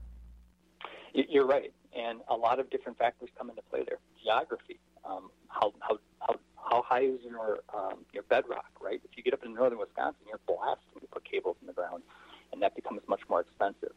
[1.15, 3.99] You're right, and a lot of different factors come into play there.
[4.23, 9.01] Geography, um, how how how how high is your um, your bedrock, right?
[9.05, 12.03] If you get up in northern Wisconsin, you're blasting to put cables in the ground,
[12.53, 13.93] and that becomes much more expensive.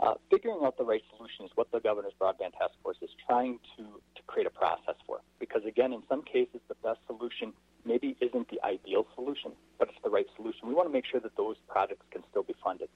[0.00, 3.58] Uh, figuring out the right solution is what the governor's broadband task force is trying
[3.76, 3.84] to
[4.16, 5.20] to create a process for.
[5.38, 7.52] Because again, in some cases, the best solution
[7.84, 10.68] maybe isn't the ideal solution, but it's the right solution.
[10.68, 12.88] We want to make sure that those projects can still be funded.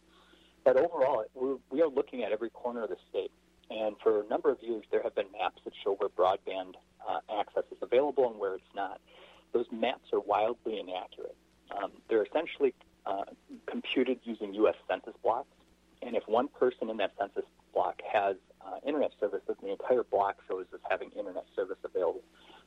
[0.65, 3.31] But overall, we're, we are looking at every corner of the state.
[3.71, 6.75] And for a number of years, there have been maps that show where broadband
[7.07, 9.01] uh, access is available and where it's not.
[9.53, 11.37] Those maps are wildly inaccurate.
[11.71, 12.75] Um, they're essentially
[13.07, 13.25] uh,
[13.67, 14.75] computed using U.S.
[14.89, 15.49] Census blocks.
[16.03, 20.03] And if one person in that census block has uh, internet service, then the entire
[20.03, 22.23] block shows as having internet service available.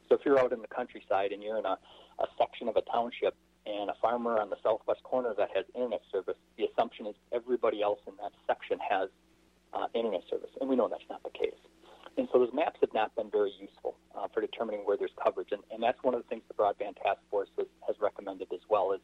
[0.09, 1.77] So if you're out in the countryside and you're in a,
[2.19, 6.01] a section of a township and a farmer on the southwest corner that has internet
[6.11, 9.09] service, the assumption is everybody else in that section has
[9.73, 11.59] uh, internet service, and we know that's not the case.
[12.17, 15.49] And so those maps have not been very useful uh, for determining where there's coverage,
[15.51, 18.61] and, and that's one of the things the Broadband Task Force has, has recommended as
[18.69, 19.01] well is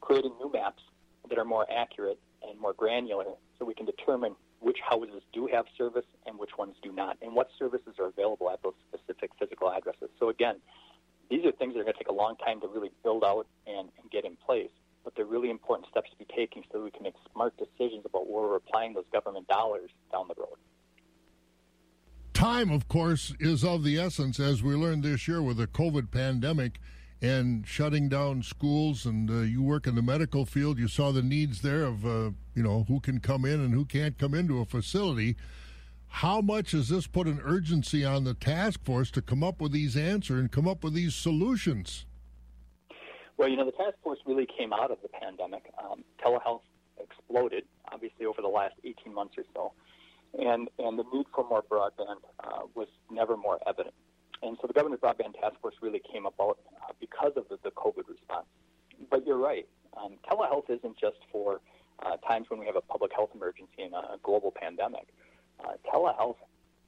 [0.00, 0.82] creating new maps
[1.28, 2.18] that are more accurate
[2.48, 3.26] and more granular,
[3.58, 7.32] so we can determine which houses do have service and which ones do not, and
[7.34, 10.08] what services are available at those specific physical addresses.
[10.18, 10.56] So again,
[11.30, 13.46] these are things that are going to take a long time to really build out
[13.66, 14.70] and, and get in place,
[15.04, 18.04] but they're really important steps to be taking so that we can make smart decisions
[18.04, 20.56] about where we're applying those government dollars down the road.
[22.32, 26.10] Time, of course, is of the essence, as we learned this year with the COVID
[26.10, 26.78] pandemic
[27.20, 29.04] and shutting down schools.
[29.04, 32.30] And uh, you work in the medical field, you saw the needs there of, uh,
[32.54, 35.36] you know, who can come in and who can't come into a facility.
[36.08, 39.72] How much has this put an urgency on the task force to come up with
[39.72, 42.06] these answers and come up with these solutions?
[43.36, 45.70] Well, you know, the task force really came out of the pandemic.
[45.78, 46.62] Um, telehealth
[47.00, 49.72] exploded, obviously, over the last 18 months or so.
[50.38, 53.94] And, and the need for more broadband uh, was never more evident.
[54.42, 57.70] And so the Governor's Broadband Task Force really came about uh, because of the, the
[57.70, 58.46] COVID response.
[59.10, 59.66] But you're right.
[59.96, 61.60] Um, telehealth isn't just for
[62.04, 65.08] uh, times when we have a public health emergency and a global pandemic.
[65.64, 66.36] Uh, telehealth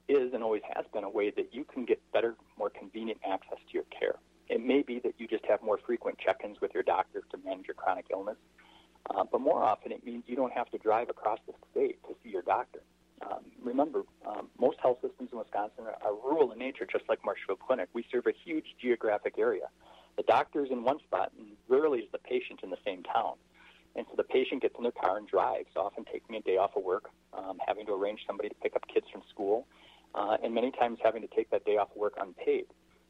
[0.08, 3.58] is and always has been a way that you can get better, more convenient access
[3.68, 4.16] to your care.
[4.48, 7.38] It may be that you just have more frequent check ins with your doctor to
[7.44, 8.36] manage your chronic illness,
[9.08, 12.14] uh, but more often it means you don't have to drive across the state to
[12.22, 12.80] see your doctor.
[13.22, 17.24] Um, remember, um, most health systems in Wisconsin are, are rural in nature, just like
[17.24, 17.88] Marshfield Clinic.
[17.92, 19.68] We serve a huge geographic area.
[20.16, 23.34] The doctor's in one spot, and rarely is the patient in the same town.
[23.96, 26.72] And so the patient gets in their car and drives, often taking a day off
[26.76, 29.66] of work, um, having to arrange somebody to pick up kids from school,
[30.14, 32.66] uh, and many times having to take that day off of work unpaid.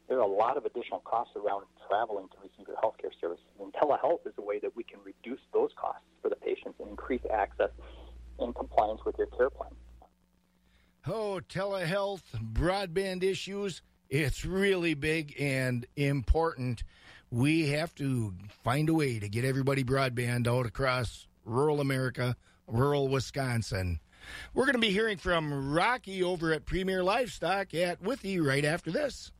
[0.07, 3.45] There are a lot of additional costs around traveling to receive your health care services.
[3.61, 6.89] And telehealth is a way that we can reduce those costs for the patients and
[6.89, 7.69] increase access
[8.39, 9.71] and compliance with your care plan.
[11.07, 16.83] Oh, telehealth, broadband issues, it's really big and important.
[17.33, 22.35] We have to find a way to get everybody broadband out across rural America,
[22.67, 24.01] rural Wisconsin.
[24.53, 28.91] We're going to be hearing from Rocky over at Premier Livestock at Withee right after
[28.91, 29.31] this.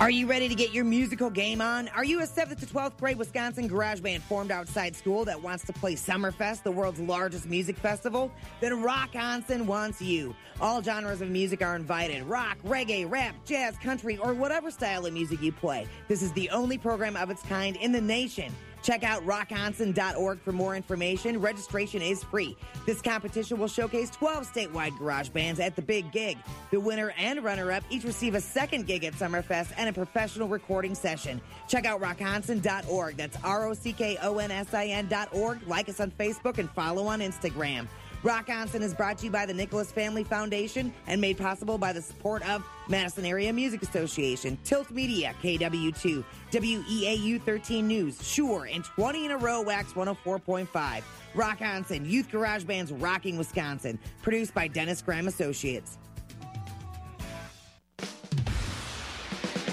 [0.00, 1.88] Are you ready to get your musical game on?
[1.88, 5.64] Are you a 7th to 12th grade Wisconsin garage band formed outside school that wants
[5.66, 8.32] to play Summerfest, the world's largest music festival?
[8.60, 10.34] Then Rockonsin wants you.
[10.60, 15.12] All genres of music are invited rock, reggae, rap, jazz, country, or whatever style of
[15.12, 15.86] music you play.
[16.08, 18.52] This is the only program of its kind in the nation.
[18.82, 21.40] Check out rockonsin.org for more information.
[21.40, 22.56] Registration is free.
[22.84, 26.36] This competition will showcase 12 statewide garage bands at the big gig.
[26.70, 30.48] The winner and runner up each receive a second gig at Summerfest and a professional
[30.48, 31.40] recording session.
[31.68, 33.16] Check out rockonsin.org.
[33.16, 35.66] That's R O C K O N S I N.org.
[35.66, 37.86] Like us on Facebook and follow on Instagram.
[38.22, 42.00] Rockonsin is brought to you by the Nicholas Family Foundation and made possible by the
[42.00, 49.24] support of Madison Area Music Association, Tilt Media, KW2, WEAU 13 News, Sure, and 20
[49.24, 51.02] in a row, Wax 104.5.
[51.34, 55.98] Rockonsin, Youth Garage Bands Rocking Wisconsin, produced by Dennis Graham Associates.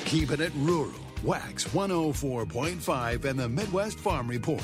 [0.05, 0.91] Keeping it rural.
[1.23, 4.63] Wax 104.5 and the Midwest Farm Report.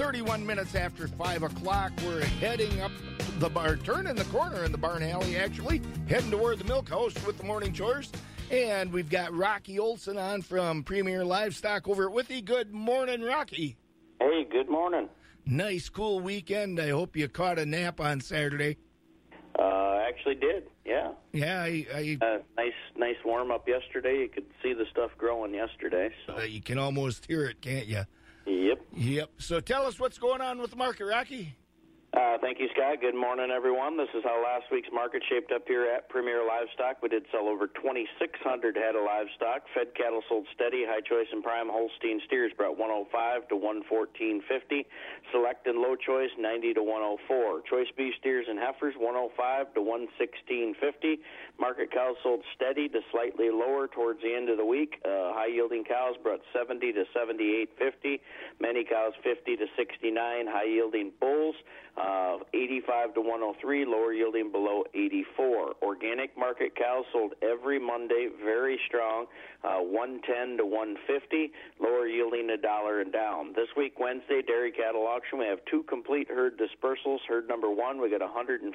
[0.00, 2.90] 31 minutes after 5 o'clock, we're heading up
[3.38, 7.12] the bar, turning the corner in the barn alley, actually, heading toward the milk house
[7.26, 8.10] with the morning chores.
[8.50, 12.40] And we've got Rocky Olson on from Premier Livestock over at Withee.
[12.40, 13.76] Good morning, Rocky.
[14.18, 15.10] Hey, good morning.
[15.44, 16.80] Nice, cool weekend.
[16.80, 18.78] I hope you caught a nap on Saturday.
[19.58, 21.10] Uh, actually did, yeah.
[21.32, 21.86] Yeah, I.
[21.94, 24.20] I uh, nice, nice warm up yesterday.
[24.20, 26.10] You could see the stuff growing yesterday.
[26.26, 28.04] So uh, you can almost hear it, can't you?
[28.46, 28.86] Yep.
[28.96, 29.30] Yep.
[29.38, 31.56] So tell us what's going on with the market, Rocky.
[32.10, 32.98] Uh, thank you, Scott.
[33.00, 33.96] Good morning, everyone.
[33.96, 36.98] This is how last week's market shaped up here at Premier Livestock.
[37.02, 39.62] We did sell over 2,600 head of livestock.
[39.70, 40.82] Fed cattle sold steady.
[40.82, 44.42] High choice and prime Holstein steers brought 105 to 114.50.
[45.30, 47.62] Select and low choice 90 to 104.
[47.70, 51.22] Choice beef steers and heifers 105 to 116.50.
[51.60, 54.98] Market cows sold steady to slightly lower towards the end of the week.
[55.06, 58.18] Uh, high yielding cows brought 70 to 78.50.
[58.58, 60.10] Many cows 50 to 69.
[60.50, 61.54] High yielding bulls
[61.96, 65.74] uh, 85 to 103, lower yielding below 84.
[65.82, 69.26] Organic market cows sold every Monday, very strong,
[69.62, 73.52] uh, 110 to 150, lower yielding a dollar and down.
[73.54, 77.18] This week, Wednesday, dairy cattle auction, we have two complete herd dispersals.
[77.28, 78.72] Herd number one, we got 150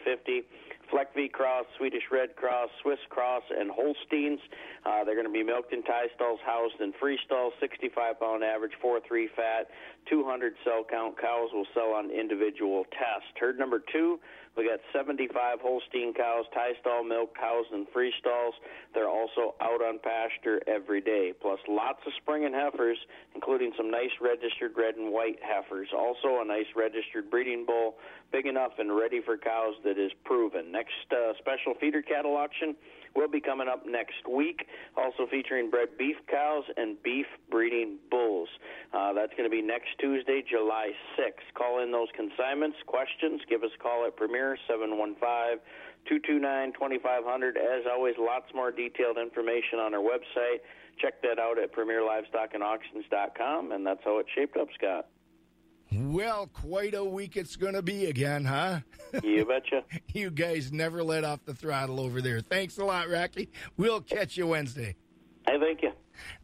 [0.91, 4.39] Fleckvieh Cross, Swedish Red Cross, Swiss Cross, and Holsteins.
[4.85, 8.43] Uh, they're going to be milked in tie stalls, housed in free stalls, 65 pound
[8.43, 9.69] average, 4 3 fat,
[10.09, 11.19] 200 cell count.
[11.19, 13.33] Cows will sell on individual test.
[13.39, 14.19] Herd number two,
[14.57, 18.53] we got 75 Holstein cows, tie stall milk, cows, and free stalls.
[18.93, 22.97] They're also out on pasture every day, plus lots of spring and heifers,
[23.33, 25.89] including some nice registered red and white heifers.
[25.95, 27.95] Also, a nice registered breeding bull,
[28.31, 30.71] big enough and ready for cows that is proven.
[30.71, 32.75] Next uh, special feeder cattle auction
[33.15, 38.49] will be coming up next week, also featuring bred beef cows and beef breeding bulls.
[38.93, 41.53] Uh, that's going to be next Tuesday, July 6th.
[41.55, 45.59] Call in those consignments, questions, give us a call at Premier 715
[46.05, 47.57] 229 2500.
[47.57, 50.61] As always, lots more detailed information on our website.
[51.01, 55.07] Check that out at premierlivestockandauctions.com, and that's how it shaped up, Scott.
[55.97, 58.79] Well, quite a week it's going to be again, huh?
[59.23, 59.83] You betcha.
[60.13, 62.41] you guys never let off the throttle over there.
[62.41, 63.49] Thanks a lot, Rocky.
[63.77, 64.95] We'll catch you Wednesday.
[65.47, 65.91] Hey, thank you.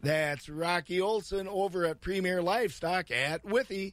[0.02, 3.92] That's Rocky Olson over at Premier Livestock at Withee.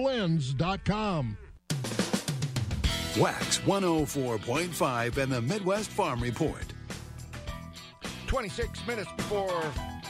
[0.01, 1.37] blends.com.
[3.19, 6.65] Wax 104.5 and the Midwest Farm Report.
[8.25, 9.61] 26 minutes before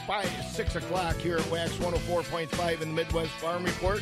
[0.06, 4.00] 5, 6 o'clock here at Wax 104.5 in the Midwest Farm Report.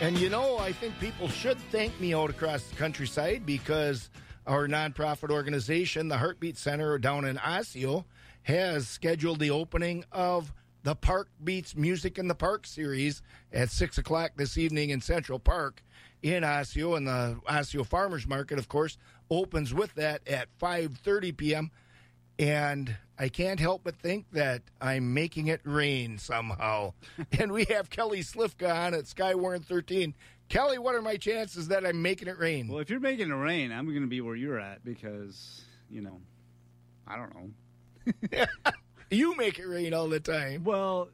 [0.00, 4.10] And you know, I think people should thank me out across the countryside because
[4.46, 8.04] our nonprofit organization, the Heartbeat Center down in Osseo,
[8.42, 10.52] has scheduled the opening of
[10.86, 13.20] the Park Beats Music in the Park series
[13.52, 15.82] at 6 o'clock this evening in Central Park
[16.22, 16.94] in Osseo.
[16.94, 18.96] And the Osseo Farmers Market, of course,
[19.28, 21.70] opens with that at 5.30 p.m.
[22.38, 26.92] And I can't help but think that I'm making it rain somehow.
[27.40, 30.14] and we have Kelly Slifka on at Skywarn 13.
[30.48, 32.68] Kelly, what are my chances that I'm making it rain?
[32.68, 36.02] Well, if you're making it rain, I'm going to be where you're at because, you
[36.02, 36.20] know,
[37.08, 38.46] I don't know.
[39.10, 40.64] You make it rain all the time.
[40.64, 41.10] Well,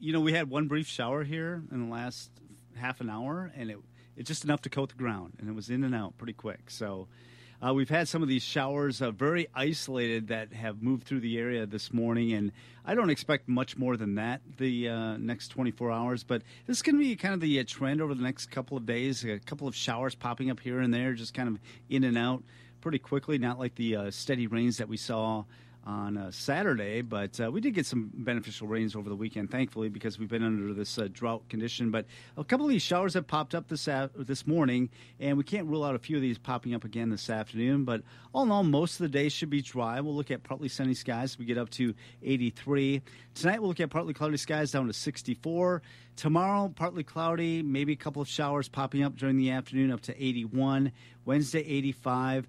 [0.00, 2.30] you know, we had one brief shower here in the last
[2.74, 3.78] half an hour, and it
[4.16, 6.70] it's just enough to coat the ground, and it was in and out pretty quick.
[6.70, 7.08] So.
[7.60, 11.36] Uh, we've had some of these showers uh, very isolated that have moved through the
[11.36, 12.52] area this morning, and
[12.84, 16.22] I don't expect much more than that the uh, next 24 hours.
[16.22, 18.76] But this is going to be kind of the uh, trend over the next couple
[18.76, 19.24] of days.
[19.24, 21.58] A couple of showers popping up here and there, just kind of
[21.90, 22.44] in and out
[22.80, 25.42] pretty quickly, not like the uh, steady rains that we saw
[25.84, 29.88] on uh, Saturday, but uh, we did get some beneficial rains over the weekend, thankfully,
[29.88, 31.90] because we've been under this uh, drought condition.
[31.90, 32.06] But
[32.36, 35.84] a couple of these showers have popped up this this morning, and we can't rule
[35.84, 37.84] out a few of these popping up again this afternoon.
[37.84, 38.02] But
[38.32, 40.00] all in all, most of the day should be dry.
[40.00, 41.38] We'll look at partly sunny skies.
[41.38, 43.02] We get up to 83
[43.34, 43.60] tonight.
[43.60, 45.82] We'll look at partly cloudy skies down to 64.
[46.16, 50.22] Tomorrow, partly cloudy, maybe a couple of showers popping up during the afternoon, up to
[50.22, 50.92] 81.
[51.24, 52.48] Wednesday, 85.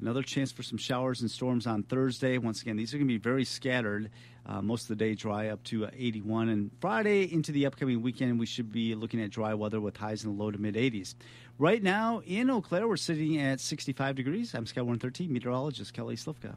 [0.00, 2.38] Another chance for some showers and storms on Thursday.
[2.38, 4.10] Once again, these are going to be very scattered.
[4.46, 6.48] Uh, most of the day dry up to uh, 81.
[6.48, 10.24] And Friday into the upcoming weekend, we should be looking at dry weather with highs
[10.24, 11.14] in the low to mid 80s.
[11.58, 14.54] Right now in Eau Claire, we're sitting at 65 degrees.
[14.54, 16.54] I'm Sky 113 meteorologist Kelly Slifka.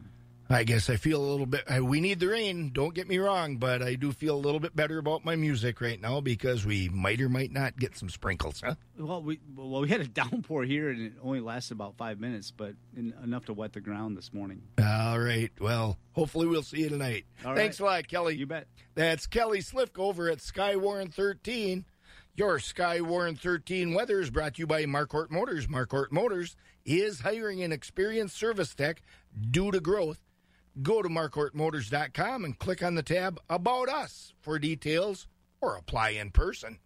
[0.50, 1.64] I guess I feel a little bit.
[1.84, 2.72] we need the rain.
[2.74, 5.80] Don't get me wrong, but I do feel a little bit better about my music
[5.82, 8.76] right now because we might or might not get some sprinkles, huh?
[8.98, 12.52] Well, we well we had a downpour here and it only lasted about five minutes,
[12.52, 14.62] but in, enough to wet the ground this morning.
[14.80, 15.52] All right.
[15.60, 17.26] Well, hopefully we'll see you tonight.
[17.46, 17.88] All Thanks right.
[17.88, 18.36] a lot, Kelly.
[18.36, 18.68] You bet.
[18.96, 21.86] That's Kelly Slifka over at Skywarn 13.
[22.36, 25.68] Your Skywarn 13 weather is brought to you by Marquardt Motors.
[25.68, 29.02] Marquardt Motors is hiring an experienced service tech
[29.52, 30.20] due to growth.
[30.82, 35.28] Go to marquardtmotors.com and click on the tab About Us for details
[35.62, 36.80] or apply in person.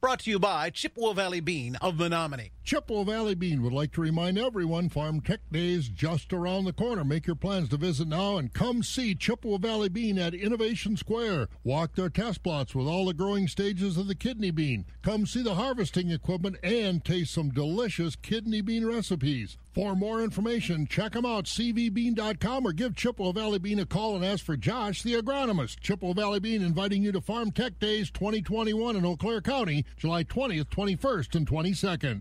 [0.00, 2.50] Brought to you by Chippewa Valley Bean of Menomonie.
[2.64, 6.72] Chippewa Valley Bean would like to remind everyone Farm Tech Day is just around the
[6.72, 7.02] corner.
[7.02, 11.48] Make your plans to visit now and come see Chippewa Valley Bean at Innovation Square.
[11.64, 14.86] Walk their test plots with all the growing stages of the kidney bean.
[15.02, 19.58] Come see the harvesting equipment and taste some delicious kidney bean recipes.
[19.74, 24.24] For more information, check them out, cvbean.com, or give Chippewa Valley Bean a call and
[24.24, 25.80] ask for Josh, the agronomist.
[25.80, 30.22] Chippewa Valley Bean inviting you to Farm Tech Days 2021 in Eau Claire County, July
[30.24, 32.20] 20th, 21st, and 22nd.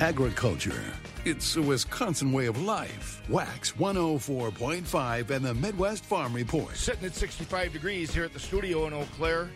[0.00, 0.82] Agriculture.
[1.24, 3.22] It's a Wisconsin way of life.
[3.30, 6.76] Wax 104.5 and the Midwest Farm Report.
[6.76, 9.48] Sitting at 65 degrees here at the studio in Eau Claire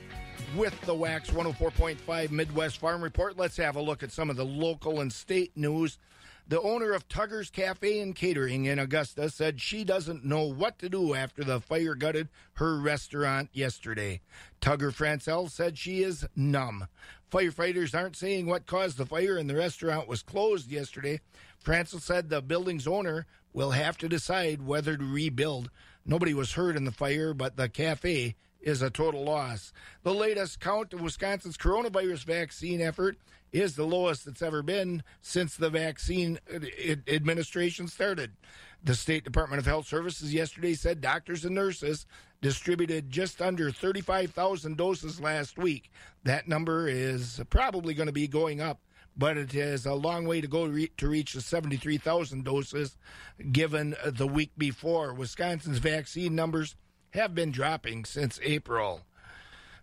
[0.57, 3.36] with the Wax 104.5 Midwest Farm Report.
[3.36, 5.99] Let's have a look at some of the local and state news.
[6.49, 10.88] The owner of Tugger's Cafe and Catering in Augusta said she doesn't know what to
[10.88, 14.20] do after the fire gutted her restaurant yesterday.
[14.61, 16.88] Tugger Francel said she is numb.
[17.31, 21.20] Firefighters aren't saying what caused the fire and the restaurant was closed yesterday.
[21.59, 25.70] Francel said the building's owner will have to decide whether to rebuild.
[26.05, 29.72] Nobody was hurt in the fire, but the cafe is a total loss.
[30.03, 33.16] The latest count of Wisconsin's coronavirus vaccine effort
[33.53, 36.59] is the lowest it's ever been since the vaccine uh,
[37.09, 38.33] administration started.
[38.83, 42.07] The State Department of Health Services yesterday said doctors and nurses
[42.41, 45.91] distributed just under 35,000 doses last week.
[46.24, 48.81] That number is probably going to be going up,
[49.16, 52.97] but it is a long way to go to reach the 73,000 doses
[53.53, 55.12] given the week before.
[55.12, 56.74] Wisconsin's vaccine numbers
[57.11, 59.03] have been dropping since April.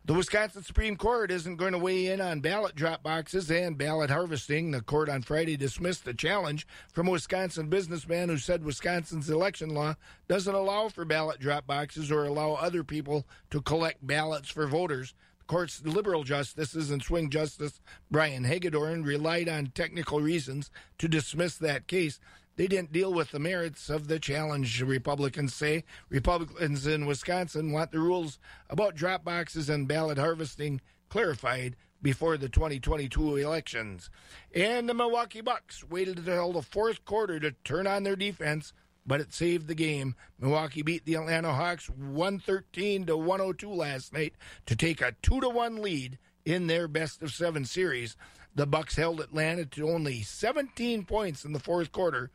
[0.08, 4.10] The Wisconsin Supreme Court isn't going to weigh in on ballot drop boxes and ballot
[4.10, 4.72] harvesting.
[4.72, 9.72] The court on Friday dismissed the challenge from a Wisconsin businessman who said Wisconsin's election
[9.72, 9.95] law
[10.30, 15.14] doesn't allow for ballot drop boxes or allow other people to collect ballots for voters.
[15.39, 21.58] The court's liberal justices and swing justice Brian Hagedorn relied on technical reasons to dismiss
[21.58, 22.18] that case.
[22.58, 25.84] They didn't deal with the merits of the challenge, Republicans say.
[26.10, 28.39] Republicans in Wisconsin want the rules
[28.70, 34.10] about drop boxes and ballot harvesting clarified before the 2022 elections.
[34.53, 38.74] And the Milwaukee Bucks waited until the fourth quarter to turn on their defense,
[39.05, 40.16] but it saved the game.
[40.39, 44.34] Milwaukee beat the Atlanta Hawks 113 to 102 last night
[44.66, 48.18] to take a 2 to 1 lead in their best of 7 series.
[48.58, 52.32] The Bucks held Atlanta to only 17 points in the fourth quarter.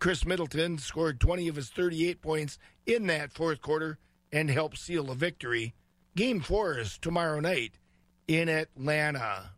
[0.00, 3.98] Khris Middleton scored 20 of his 38 points in that fourth quarter
[4.30, 5.72] and helped seal a victory.
[6.14, 7.78] Game 4 is tomorrow night
[8.28, 9.52] in Atlanta.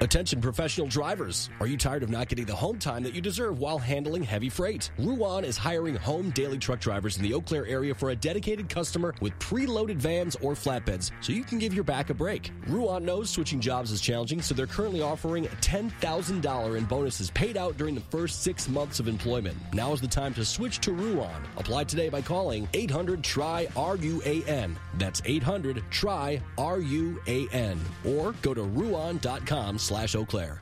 [0.00, 1.50] Attention professional drivers.
[1.60, 4.48] Are you tired of not getting the home time that you deserve while handling heavy
[4.48, 4.90] freight?
[4.98, 8.68] Ruan is hiring home daily truck drivers in the Eau Claire area for a dedicated
[8.68, 12.50] customer with preloaded vans or flatbeds so you can give your back a break.
[12.66, 17.76] Ruan knows switching jobs is challenging, so they're currently offering $10,000 in bonuses paid out
[17.78, 19.56] during the first six months of employment.
[19.72, 21.40] Now is the time to switch to Ruan.
[21.56, 24.76] Apply today by calling 800 TRY RUAN.
[24.98, 27.78] That's 800 TRY RUAN.
[28.04, 30.60] Or go to ruan.com slash Eau Claire.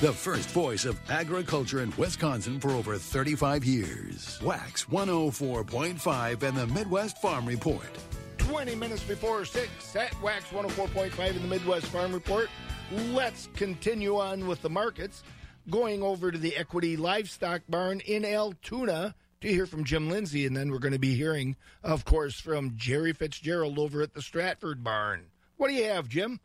[0.00, 4.38] The first voice of agriculture in Wisconsin for over 35 years.
[4.42, 7.82] Wax 104.5 and the Midwest Farm Report.
[8.38, 12.48] 20 minutes before 6 at Wax 104.5 in the Midwest Farm Report.
[13.10, 15.24] Let's continue on with the markets.
[15.68, 20.56] Going over to the Equity Livestock Barn in Altoona to hear from Jim Lindsay, and
[20.56, 24.82] then we're going to be hearing, of course, from Jerry Fitzgerald over at the Stratford
[24.82, 25.26] Barn.
[25.56, 26.40] What do you have, Jim?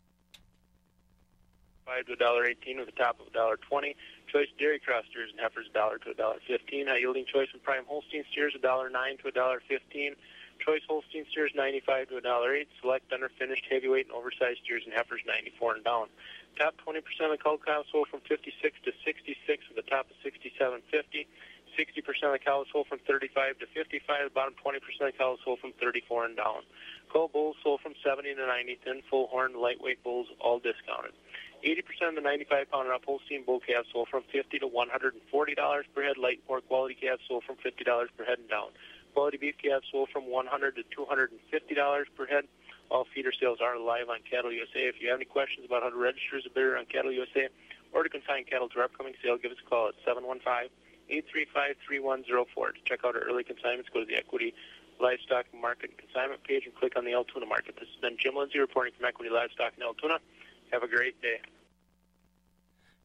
[1.85, 3.95] Five to a dollar eighteen with a top of a dollar twenty.
[4.31, 6.87] Choice dairy cross steers and heifers a dollar to a dollar fifteen.
[6.87, 10.15] High yielding choice and prime Holstein steers a dollar nine to a dollar fifteen.
[10.59, 12.67] Choice Holstein steers ninety five to a dollar eight.
[12.81, 16.07] Select underfinished heavyweight and oversized steers and heifers ninety four and down.
[16.57, 19.89] Top twenty percent of cull cows sold from fifty six to sixty six with a
[19.89, 21.27] top of sixty seven fifty.
[21.73, 24.05] 60% of the cows sold from 35 to 55.
[24.25, 26.61] The bottom 20% of the cows sold from 34 and down.
[27.11, 28.79] Cull bulls sold from 70 to 90.
[28.85, 31.13] Thin, full horn, lightweight bulls, all discounted.
[31.63, 35.83] 80% of the 95 pound and up Holstein bull calves sold from 50 to $140
[35.95, 36.17] per head.
[36.17, 37.85] Light poor quality calves sold from $50
[38.17, 38.69] per head and down.
[39.13, 42.43] Quality beef calves sold from 100 to $250 per head.
[42.91, 44.91] All feeder sales are live on Cattle USA.
[44.91, 47.47] If you have any questions about how to register as a bidder on Cattle USA
[47.93, 50.69] or to consign cattle to our upcoming sale, give us a call at 715
[51.11, 52.47] 835-3104.
[52.47, 54.53] To check out our early consignments, go to the Equity
[54.99, 57.75] Livestock Market Consignment page and click on the Altoona Market.
[57.75, 60.19] This has been Jim Lindsay reporting from Equity Livestock in Altoona.
[60.71, 61.39] Have a great day.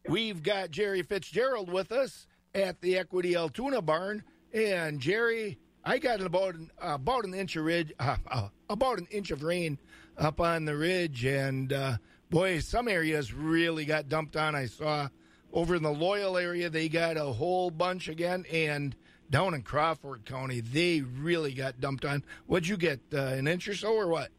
[0.08, 6.22] We've got Jerry Fitzgerald with us at the Equity Altoona barn, and Jerry, I got
[6.22, 9.78] about an, about an inch of ridge, uh, uh, about an inch of rain
[10.16, 11.98] up on the ridge, and uh,
[12.30, 14.54] boy, some areas really got dumped on.
[14.54, 15.08] I saw
[15.52, 18.96] over in the Loyal area they got a whole bunch again, and
[19.28, 22.24] down in Crawford County they really got dumped on.
[22.46, 24.30] What'd you get, uh, an inch or so, or what?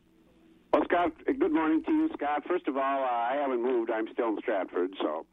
[0.74, 2.44] Well, Scott, good morning to you, Scott.
[2.48, 3.92] First of all, uh, I haven't moved.
[3.92, 5.28] I'm still in Stratford, so.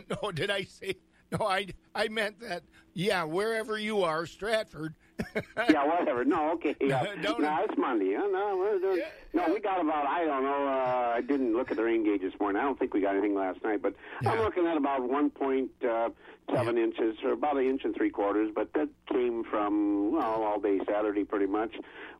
[0.22, 0.96] No, did I say?
[1.30, 2.62] No, I I meant that.
[2.94, 4.94] Yeah, wherever you are, Stratford.
[5.34, 6.24] yeah, whatever.
[6.24, 6.74] No, okay.
[6.80, 7.04] Yeah.
[7.22, 8.10] Don't- no, it's Monday.
[8.12, 10.06] Yeah, no, we're doing, no, we got about.
[10.06, 10.66] I don't know.
[10.68, 12.60] Uh, I didn't look at the rain gauge this morning.
[12.60, 13.94] I don't think we got anything last night, but
[14.26, 18.50] I'm looking at about 1.7 inches, or about an inch and three quarters.
[18.54, 21.74] But that came from well all day Saturday, pretty much.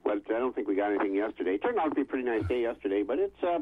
[0.04, 1.54] But I don't think we got anything yesterday.
[1.54, 3.42] It Turned out to be a pretty nice day yesterday, but it's.
[3.42, 3.58] Uh,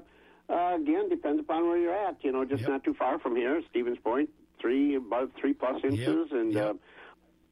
[0.50, 2.16] uh, again, depends upon where you're at.
[2.22, 4.28] You know, just not too far from here, Stevens Point,
[4.60, 6.74] three about three plus inches, and uh,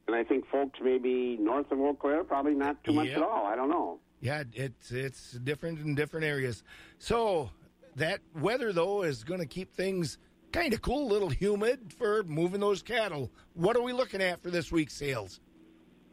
[0.07, 3.17] and I think folks maybe north of Eau Claire probably not too much Yep.
[3.17, 3.45] at all.
[3.45, 3.99] I don't know.
[4.21, 6.63] Yeah, it's it's different in different areas.
[6.97, 7.49] So
[7.95, 10.17] that weather though is going to keep things
[10.51, 13.29] kind of cool, a little humid for moving those cattle.
[13.53, 15.39] What are we looking at for this week's sales?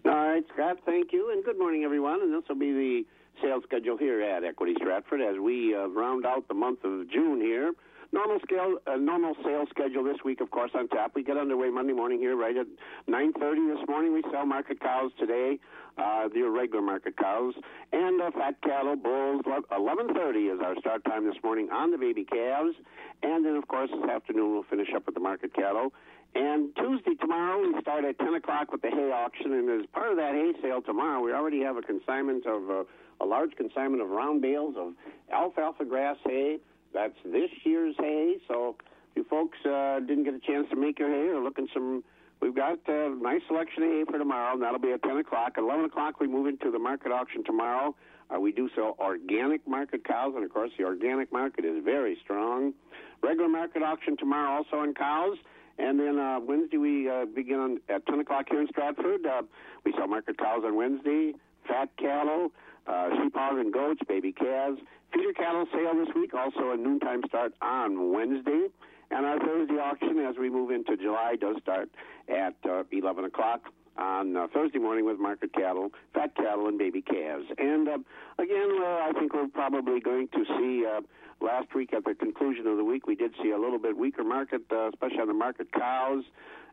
[0.04, 2.20] All right, Scott, thank you, and good morning, everyone.
[2.22, 3.04] And this will be the
[3.42, 7.40] sales schedule here at Equity Stratford as we uh, round out the month of June
[7.40, 7.72] here.
[8.12, 11.12] Normal scale, uh, normal sales schedule this week, of course, on tap.
[11.14, 12.66] We get underway Monday morning here, right at
[13.08, 14.12] 9:30 this morning.
[14.12, 15.58] We sell market cows today,
[15.98, 17.54] uh, the regular market cows,
[17.92, 19.42] and uh, fat cattle, bulls.
[19.44, 22.76] 11:30 is our start time this morning on the baby calves,
[23.22, 25.92] and then, of course, this afternoon we'll finish up with the market cattle.
[26.36, 29.54] And Tuesday, tomorrow, we start at 10 o'clock with the hay auction.
[29.54, 32.84] And as part of that hay sale tomorrow, we already have a consignment of uh,
[33.20, 34.94] a large consignment of round bales of
[35.32, 36.58] alfalfa grass hay.
[36.92, 38.36] That's this year's hay.
[38.48, 38.76] So
[39.10, 42.04] if you folks uh, didn't get a chance to make your hay or looking some,
[42.40, 44.54] we've got a nice selection of hay for tomorrow.
[44.54, 45.52] And that'll be at 10 o'clock.
[45.56, 47.94] At 11 o'clock, we move into the market auction tomorrow.
[48.34, 52.18] Uh, we do sell organic market cows, and of course, the organic market is very
[52.24, 52.74] strong.
[53.22, 55.36] Regular market auction tomorrow, also on cows.
[55.78, 59.26] And then uh, Wednesday we uh, begin on, at 10 o'clock here in Stratford.
[59.26, 59.42] Uh,
[59.84, 61.34] we sell market cows on Wednesday,
[61.68, 62.50] fat cattle,
[62.86, 64.80] uh, sheep, hogs, and goats, baby calves.
[65.12, 68.68] Feeder cattle sale this week, also a noontime start on Wednesday.
[69.10, 71.90] And our Thursday auction, as we move into July, does start
[72.28, 73.62] at uh, 11 o'clock
[73.96, 77.46] on uh, Thursday morning with market cattle, fat cattle, and baby calves.
[77.56, 77.98] And uh,
[78.38, 81.00] again, uh, I think we're probably going to see uh,
[81.40, 84.24] last week at the conclusion of the week, we did see a little bit weaker
[84.24, 86.24] market, uh, especially on the market cows,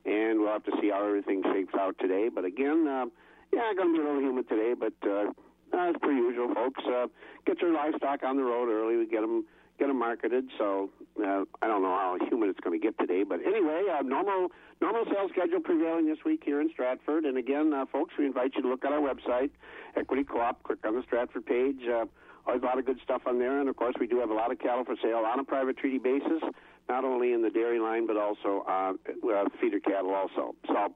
[0.06, 2.30] and we'll have to see how everything shapes out today.
[2.34, 3.06] But again, uh,
[3.54, 5.32] yeah, going to be a little humid today, but uh,
[5.74, 7.08] as per usual, folks, uh,
[7.46, 8.98] get your livestock on the road early.
[8.98, 9.46] We get them
[9.80, 10.46] get them marketed.
[10.58, 14.02] So uh, I don't know how humid it's going to get today, but anyway, uh,
[14.04, 14.50] normal
[14.82, 17.26] normal sales schedule prevailing this week here in Stratford.
[17.26, 19.50] And again, uh, folks, we invite you to look at our website,
[19.96, 20.64] Equity Co-op.
[20.64, 21.82] Click on the Stratford page.
[21.88, 22.06] Uh,
[22.46, 24.34] always a lot of good stuff on there, and of course, we do have a
[24.34, 26.42] lot of cattle for sale on a private treaty basis,
[26.90, 28.94] not only in the dairy line but also uh,
[29.32, 30.56] uh, feeder cattle also.
[30.68, 30.94] So.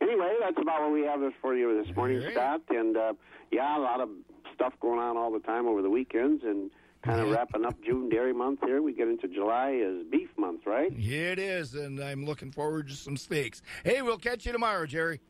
[0.00, 2.62] Anyway, that's about what we have for you this morning, Scott.
[2.70, 3.12] And uh,
[3.50, 4.08] yeah, a lot of
[4.54, 6.70] stuff going on all the time over the weekends, and
[7.02, 8.82] kind of wrapping up June dairy month here.
[8.82, 10.92] We get into July is beef month, right?
[10.96, 13.62] Yeah, it is, and I'm looking forward to some steaks.
[13.84, 15.20] Hey, we'll catch you tomorrow, Jerry.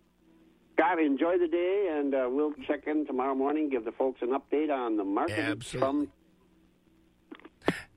[0.78, 4.28] Scott, enjoy the day, and uh, we'll check in tomorrow morning, give the folks an
[4.28, 5.80] update on the market Absolutely.
[5.80, 6.08] from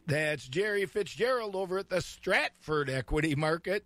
[0.07, 3.85] That's Jerry Fitzgerald over at the Stratford Equity Market.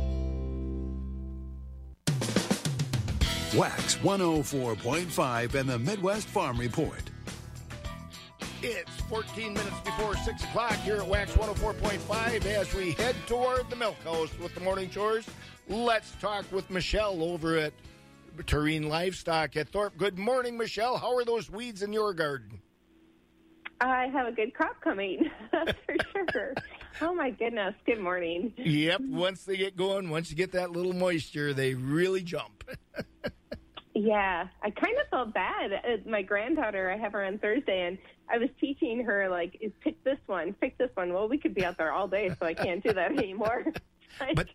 [3.55, 7.03] Wax 104.5 and the Midwest Farm Report.
[8.63, 13.75] It's 14 minutes before 6 o'clock here at Wax 104.5 as we head toward the
[13.75, 15.25] milk house with the morning chores.
[15.67, 17.73] Let's talk with Michelle over at
[18.45, 19.97] Tureen Livestock at Thorp.
[19.97, 20.95] Good morning, Michelle.
[20.95, 22.61] How are those weeds in your garden?
[23.81, 26.53] I have a good crop coming, that's for sure.
[27.01, 27.73] Oh my goodness.
[27.85, 28.53] Good morning.
[28.55, 32.63] Yep, once they get going, once you get that little moisture, they really jump.
[34.03, 35.73] Yeah, I kind of felt bad.
[35.73, 37.97] Uh, My granddaughter, I have her on Thursday, and
[38.29, 41.13] I was teaching her like, is pick this one, pick this one.
[41.13, 43.65] Well, we could be out there all day, so I can't do that anymore.
[44.19, 44.49] Like, But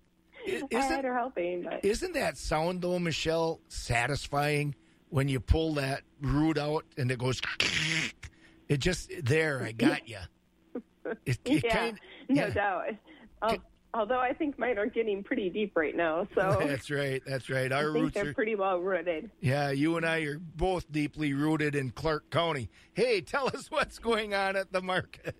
[0.47, 4.75] isn't- had her helping, but Isn't that sound though, Michelle, satisfying
[5.09, 7.41] when you pull that root out and it goes?
[8.69, 9.63] It just there.
[9.63, 10.19] I got you.
[11.25, 12.85] It, it yeah, kind- no doubt.
[13.41, 13.57] Al-
[13.97, 17.23] Although I think mine are getting pretty deep right now, so That's right.
[17.27, 17.73] That's right.
[17.73, 18.35] I think roots they're are.
[18.35, 19.31] pretty well rooted.
[19.41, 22.69] Yeah, you and I are both deeply rooted in Clark County.
[22.93, 25.35] Hey, tell us what's going on at the market.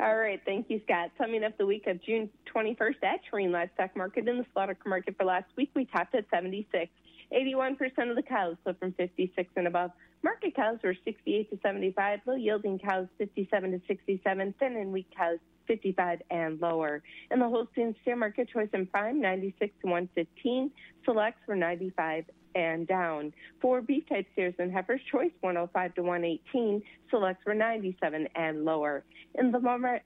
[0.00, 1.10] All right, thank you, Scott.
[1.18, 5.14] Summing up the week of June 21st at Terrain Livestock Market in the slaughter market
[5.16, 6.90] for last week, we topped at 76.
[7.32, 9.90] 81% of the cows sold from 56 and above.
[10.22, 12.20] Market cows were 68 to 75.
[12.26, 14.54] Low yielding cows 57 to 67.
[14.58, 17.02] Thin and weak cows 55 and lower.
[17.30, 20.70] In the Holstein steer market, choice and prime 96 to 115.
[21.04, 23.32] Selects were 95 and down.
[23.60, 26.82] For beef type steers and heifers, choice 105 to 118.
[27.10, 29.04] Selects were 97 and lower.
[29.36, 29.58] In the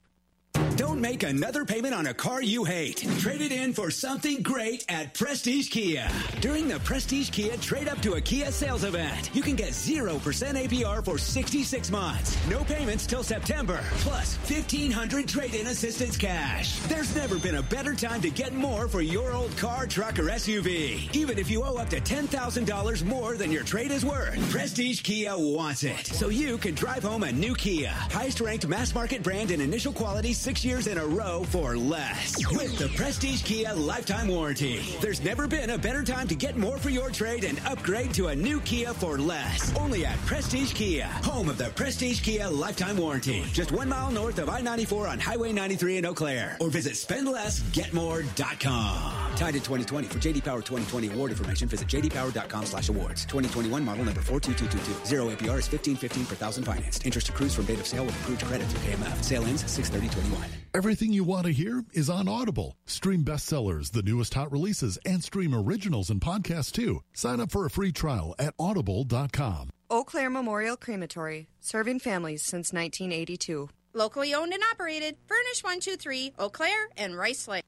[0.79, 3.05] Don't make another payment on a car you hate.
[3.19, 6.09] Trade it in for something great at Prestige Kia.
[6.39, 10.07] During the Prestige Kia Trade Up to a Kia sales event, you can get 0%
[10.21, 12.37] APR for 66 months.
[12.47, 16.79] No payments till September, plus 1500 trade in assistance cash.
[16.83, 20.29] There's never been a better time to get more for your old car, truck, or
[20.29, 21.13] SUV.
[21.13, 25.37] Even if you owe up to $10,000 more than your trade is worth, Prestige Kia
[25.37, 26.07] wants it.
[26.07, 27.89] So you can drive home a new Kia.
[27.89, 32.37] Highest ranked mass market brand in initial quality six years in a row for less.
[32.51, 34.95] With the Prestige Kia lifetime warranty.
[35.01, 38.27] There's never been a better time to get more for your trade and upgrade to
[38.27, 39.75] a new Kia for less.
[39.75, 43.41] Only at Prestige Kia, home of the Prestige Kia lifetime warranty.
[43.51, 46.55] Just one mile north of I-94 on Highway 93 in Eau Claire.
[46.59, 49.35] Or visit spendlessgetmore.com.
[49.35, 50.07] Tied to 2020.
[50.07, 53.25] For JD Power 2020 award information, visit jdpower.com slash awards.
[53.25, 55.07] 2021 model number 42222.
[55.07, 57.07] Zero APR is 1515 per thousand financed.
[57.07, 59.23] Interest accrues from date of sale with approved credit through KMF.
[59.23, 60.58] Sale ends 63021.
[60.73, 62.75] Everything you want to hear is on Audible.
[62.85, 67.01] Stream bestsellers, the newest hot releases, and stream originals and podcasts too.
[67.13, 69.69] Sign up for a free trial at audible.com.
[69.91, 73.69] Eau Claire Memorial Crematory, serving families since 1982.
[73.93, 77.63] Locally owned and operated, Furnish 123, Eau Claire, and Rice Lake.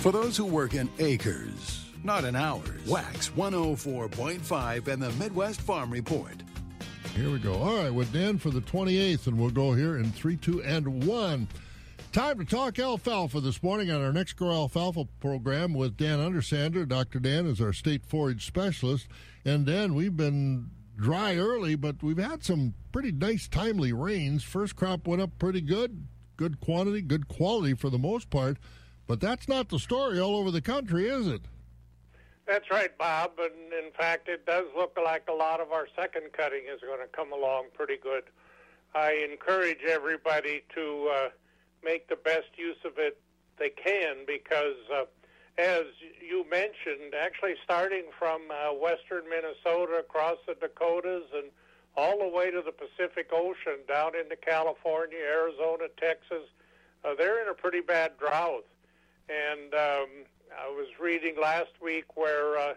[0.00, 5.90] For those who work in acres, not in hours, Wax 104.5 and the Midwest Farm
[5.90, 6.34] Report.
[7.14, 7.54] Here we go.
[7.54, 11.04] All right, with Dan for the 28th, and we'll go here in 3, 2, and
[11.04, 11.48] 1.
[12.12, 16.86] Time to talk alfalfa this morning on our NexGrow Alfalfa program with Dan Undersander.
[16.86, 17.18] Dr.
[17.18, 19.08] Dan is our state forage specialist.
[19.44, 24.42] And Dan, we've been dry early, but we've had some pretty nice, timely rains.
[24.42, 28.56] First crop went up pretty good, good quantity, good quality for the most part.
[29.06, 31.42] But that's not the story all over the country, is it?
[32.46, 33.32] That's right, Bob.
[33.38, 37.00] And in fact, it does look like a lot of our second cutting is going
[37.00, 38.24] to come along pretty good.
[38.94, 41.28] I encourage everybody to uh,
[41.84, 43.20] make the best use of it
[43.58, 45.04] they can because, uh,
[45.58, 45.84] as
[46.20, 51.50] you mentioned, actually starting from uh, western Minnesota across the Dakotas and
[51.96, 56.44] all the way to the Pacific Ocean down into California, Arizona, Texas,
[57.04, 58.64] uh, they're in a pretty bad drought.
[59.28, 60.08] And um,
[60.56, 62.74] I was reading last week where uh,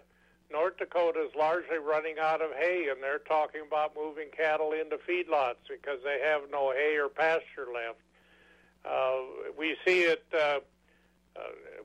[0.52, 4.98] North Dakota is largely running out of hay, and they're talking about moving cattle into
[4.98, 8.00] feedlots because they have no hay or pasture left.
[8.84, 10.60] Uh, we see it uh,
[11.36, 11.40] uh,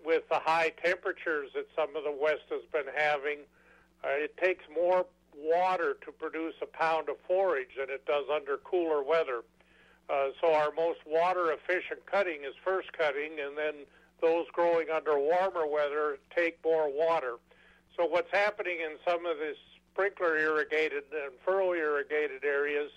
[0.05, 3.39] with the high temperatures that some of the West has been having.
[4.03, 5.05] Uh, it takes more
[5.37, 9.43] water to produce a pound of forage than it does under cooler weather.
[10.09, 13.75] Uh, so our most water efficient cutting is first cutting, and then
[14.25, 17.35] those growing under warmer weather take more water.
[17.97, 19.55] So what's happening in some of the
[19.93, 22.91] sprinkler irrigated and furrow irrigated areas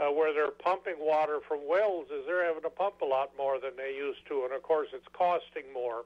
[0.00, 3.60] uh, where they're pumping water from wells is they're having to pump a lot more
[3.60, 6.04] than they used to, and of course it's costing more.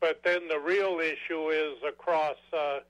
[0.00, 2.80] But then the real issue is across uh,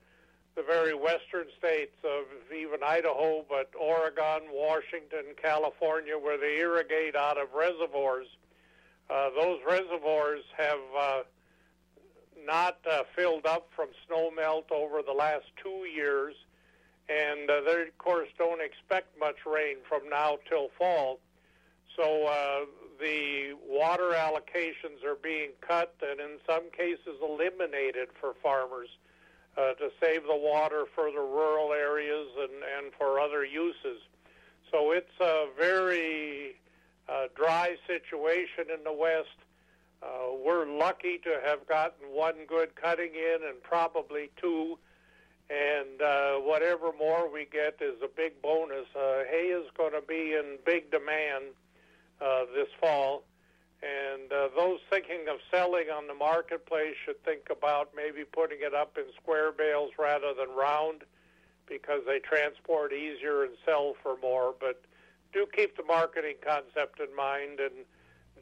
[0.55, 2.25] the very western states of
[2.55, 8.27] even Idaho, but Oregon, Washington, California, where they irrigate out of reservoirs.
[9.13, 11.23] Uh, those reservoirs have uh,
[12.47, 16.35] not uh, filled up from snow melt over the last two years,
[17.11, 21.19] and uh, they, of course, don't expect much rain from now till fall.
[21.95, 22.65] So uh,
[22.99, 28.89] the water allocations are being cut and, in some cases, eliminated for farmers
[29.59, 34.01] uh, to save the water for the rural areas and, and for other uses.
[34.71, 36.57] So it's a very
[37.13, 39.29] uh, dry situation in the West.
[40.03, 44.79] Uh, we're lucky to have gotten one good cutting in and probably two.
[45.51, 48.87] And uh, whatever more we get is a big bonus.
[48.97, 51.53] Uh, hay is going to be in big demand
[52.21, 53.25] uh, this fall.
[53.83, 58.75] And uh, those thinking of selling on the marketplace should think about maybe putting it
[58.75, 61.03] up in square bales rather than round
[61.69, 64.55] because they transport easier and sell for more.
[64.59, 64.83] But
[65.33, 67.85] do keep the marketing concept in mind and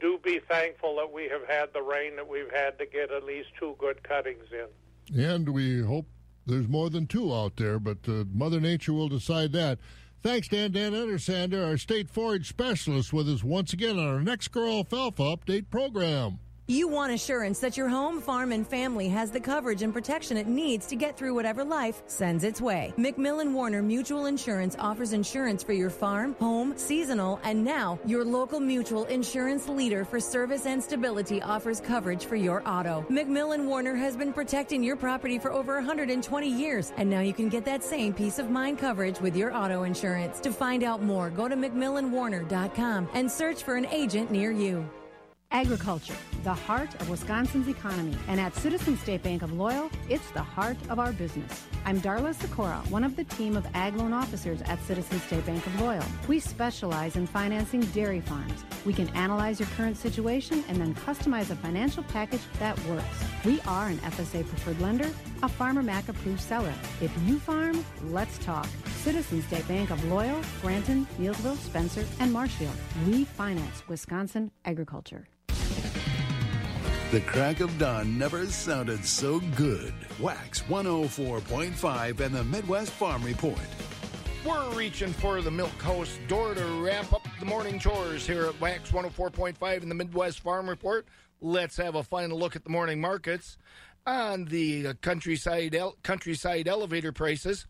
[0.00, 3.24] do be thankful that we have had the rain that we've had to get at
[3.24, 5.22] least two good cuttings in.
[5.22, 6.06] And we hope
[6.46, 9.78] there's more than two out there, but uh, Mother Nature will decide that.
[10.22, 10.72] Thanks, Dan.
[10.72, 15.70] Dan Undersander, our state forage specialist, with us once again on our NexGrow Alfalfa Update
[15.70, 16.38] program.
[16.70, 20.46] You want assurance that your home, farm, and family has the coverage and protection it
[20.46, 22.94] needs to get through whatever life sends its way.
[22.96, 28.60] McMillan Warner Mutual Insurance offers insurance for your farm, home, seasonal, and now your local
[28.60, 33.04] mutual insurance leader for service and stability offers coverage for your auto.
[33.10, 37.48] McMillan Warner has been protecting your property for over 120 years, and now you can
[37.48, 40.38] get that same peace of mind coverage with your auto insurance.
[40.38, 44.88] To find out more, go to McMillanWarner.com and search for an agent near you.
[45.52, 48.16] Agriculture, the heart of Wisconsin's economy.
[48.28, 51.66] And at Citizen State Bank of Loyal, it's the heart of our business.
[51.84, 55.66] I'm Darla Sikora, one of the team of ag loan officers at Citizen State Bank
[55.66, 56.04] of Loyal.
[56.28, 58.64] We specialize in financing dairy farms.
[58.86, 63.24] We can analyze your current situation and then customize a financial package that works.
[63.44, 65.10] We are an FSA preferred lender,
[65.42, 66.74] a Farmer Mac approved seller.
[67.00, 68.68] If you farm, let's talk.
[68.98, 72.76] Citizen State Bank of Loyal, Granton, Neillsville, Spencer, and Marshfield.
[73.08, 75.26] We finance Wisconsin agriculture.
[77.10, 79.92] The crack of dawn never sounded so good.
[80.20, 83.58] Wax 104.5 and the Midwest Farm Report.
[84.46, 88.60] We're reaching for the milk house door to wrap up the morning chores here at
[88.60, 91.04] Wax 104.5 in the Midwest Farm Report.
[91.40, 93.58] Let's have a final look at the morning markets
[94.06, 97.66] on the countryside countryside elevator prices.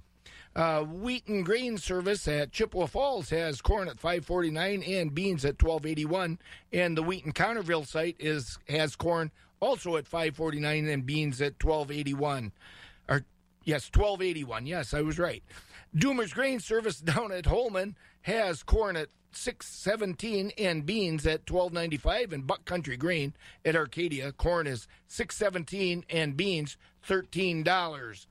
[0.57, 5.63] Uh, wheat and grain service at Chippewa Falls has corn at 549 and beans at
[5.63, 6.39] 1281,
[6.73, 9.31] and the Wheaton Counterville site is has corn
[9.61, 12.53] also at 549 and beans at 1281.
[13.09, 13.23] Or
[13.65, 14.67] yes, 1281.
[14.67, 15.45] Yes, I was right.
[15.95, 22.47] Doomer's Grain Service down at Holmen has corn at 617 and beans at 1295 and
[22.47, 23.35] Buck Country Grain
[23.65, 26.77] at Arcadia corn is 617 and beans
[27.07, 28.27] $13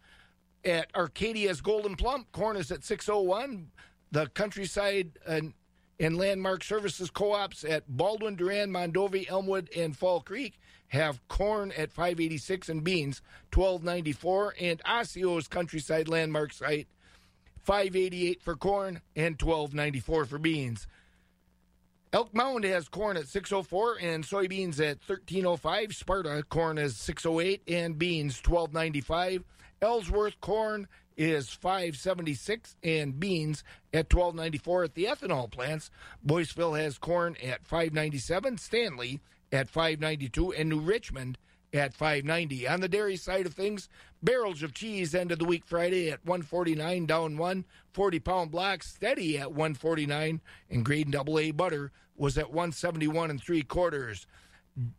[0.65, 2.25] at Arcadia's Golden Plum.
[2.31, 3.71] Corn is at 601.
[4.11, 5.53] The Countryside and,
[5.99, 11.91] and Landmark Services Co-ops at Baldwin, Durand, Mondovi, Elmwood, and Fall Creek have corn at
[11.91, 13.21] 586 and beans
[13.53, 14.55] 1294.
[14.59, 16.87] And Osseo's Countryside Landmark site
[17.63, 20.87] 588 for corn and 1294 for beans.
[22.11, 25.93] Elk Mound has corn at 604 and soybeans at 1305.
[25.93, 29.43] Sparta corn is 608 and beans 1295.
[29.81, 33.63] Ellsworth corn is 576 and beans
[33.93, 35.91] at 1294 at the ethanol plants.
[36.25, 39.19] Boyceville has corn at 597, Stanley
[39.51, 41.37] at 592 and New Richmond
[41.73, 42.67] at 590.
[42.67, 43.89] On the dairy side of things,
[44.23, 49.37] barrels of cheese ended the week Friday at 149 down 1, 40 pound blocks steady
[49.37, 54.25] at 149 and grade double A butter was at 171 and 3 quarters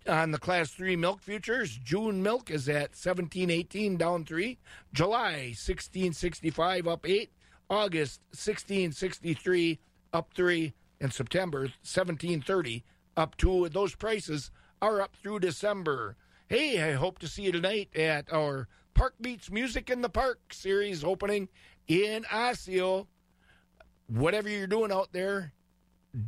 [0.06, 1.78] on the class 3 milk futures.
[1.82, 4.58] June milk is at 1718 down 3
[4.92, 7.30] july 1665 up 8
[7.68, 9.78] august 1663
[10.12, 12.84] up 3 and september 1730
[13.16, 14.50] up 2 those prices
[14.82, 16.16] are up through december.
[16.48, 20.40] Hey i hope to see you tonight at our park beats music in the park
[20.52, 21.48] series opening
[21.88, 23.08] in Osseo.
[24.06, 25.52] Whatever you're doing out there,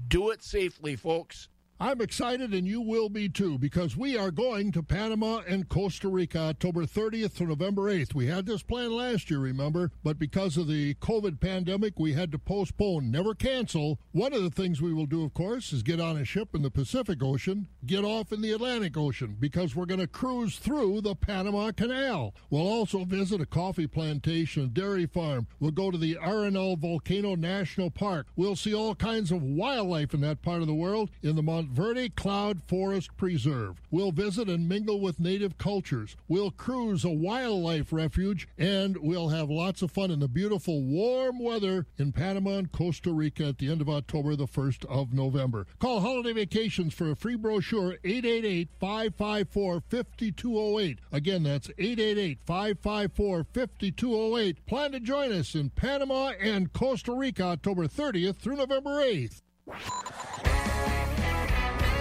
[0.09, 1.49] do it safely, folks.
[1.83, 6.07] I'm excited, and you will be too, because we are going to Panama and Costa
[6.07, 8.15] Rica October 30th to November 8th.
[8.15, 12.31] We had this plan last year, remember, but because of the COVID pandemic, we had
[12.31, 13.99] to postpone, never cancel.
[14.13, 16.63] One of the things we will do, of course, is get on a ship in
[16.63, 21.01] the Pacific Ocean, get off in the Atlantic Ocean, because we're going to cruise through
[21.01, 22.33] the Panama Canal.
[22.49, 25.49] We'll also visit a coffee plantation, a dairy farm.
[25.59, 28.29] We'll go to the Arenal Volcano National Park.
[28.37, 31.72] We'll see all kinds of wildlife in that part of the world in the Mont
[31.73, 33.81] Verde Cloud Forest Preserve.
[33.91, 36.17] We'll visit and mingle with native cultures.
[36.29, 41.39] We'll cruise a wildlife refuge, and we'll have lots of fun in the beautiful warm
[41.39, 45.67] weather in Panama and Costa Rica at the end of October, the 1st of November.
[45.79, 50.99] Call Holiday Vacations for a free brochure 888 554 5208.
[51.11, 54.67] Again, that's 888 554 5208.
[54.67, 59.41] Plan to join us in Panama and Costa Rica October 30th through November 8th.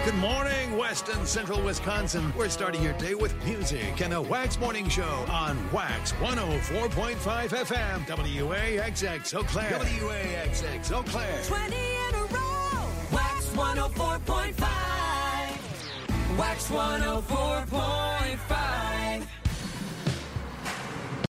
[0.04, 2.34] Good morning, West and Central Wisconsin.
[2.36, 8.08] We're starting your day with music and the Wax Morning Show on Wax 104.5 FM,
[8.08, 9.78] WAXX Eau Claire.
[9.78, 11.44] WAXX Eau Claire.
[11.44, 12.88] 20 in a row.
[13.12, 16.38] Wax 104.5.
[16.40, 18.91] Wax 104.5.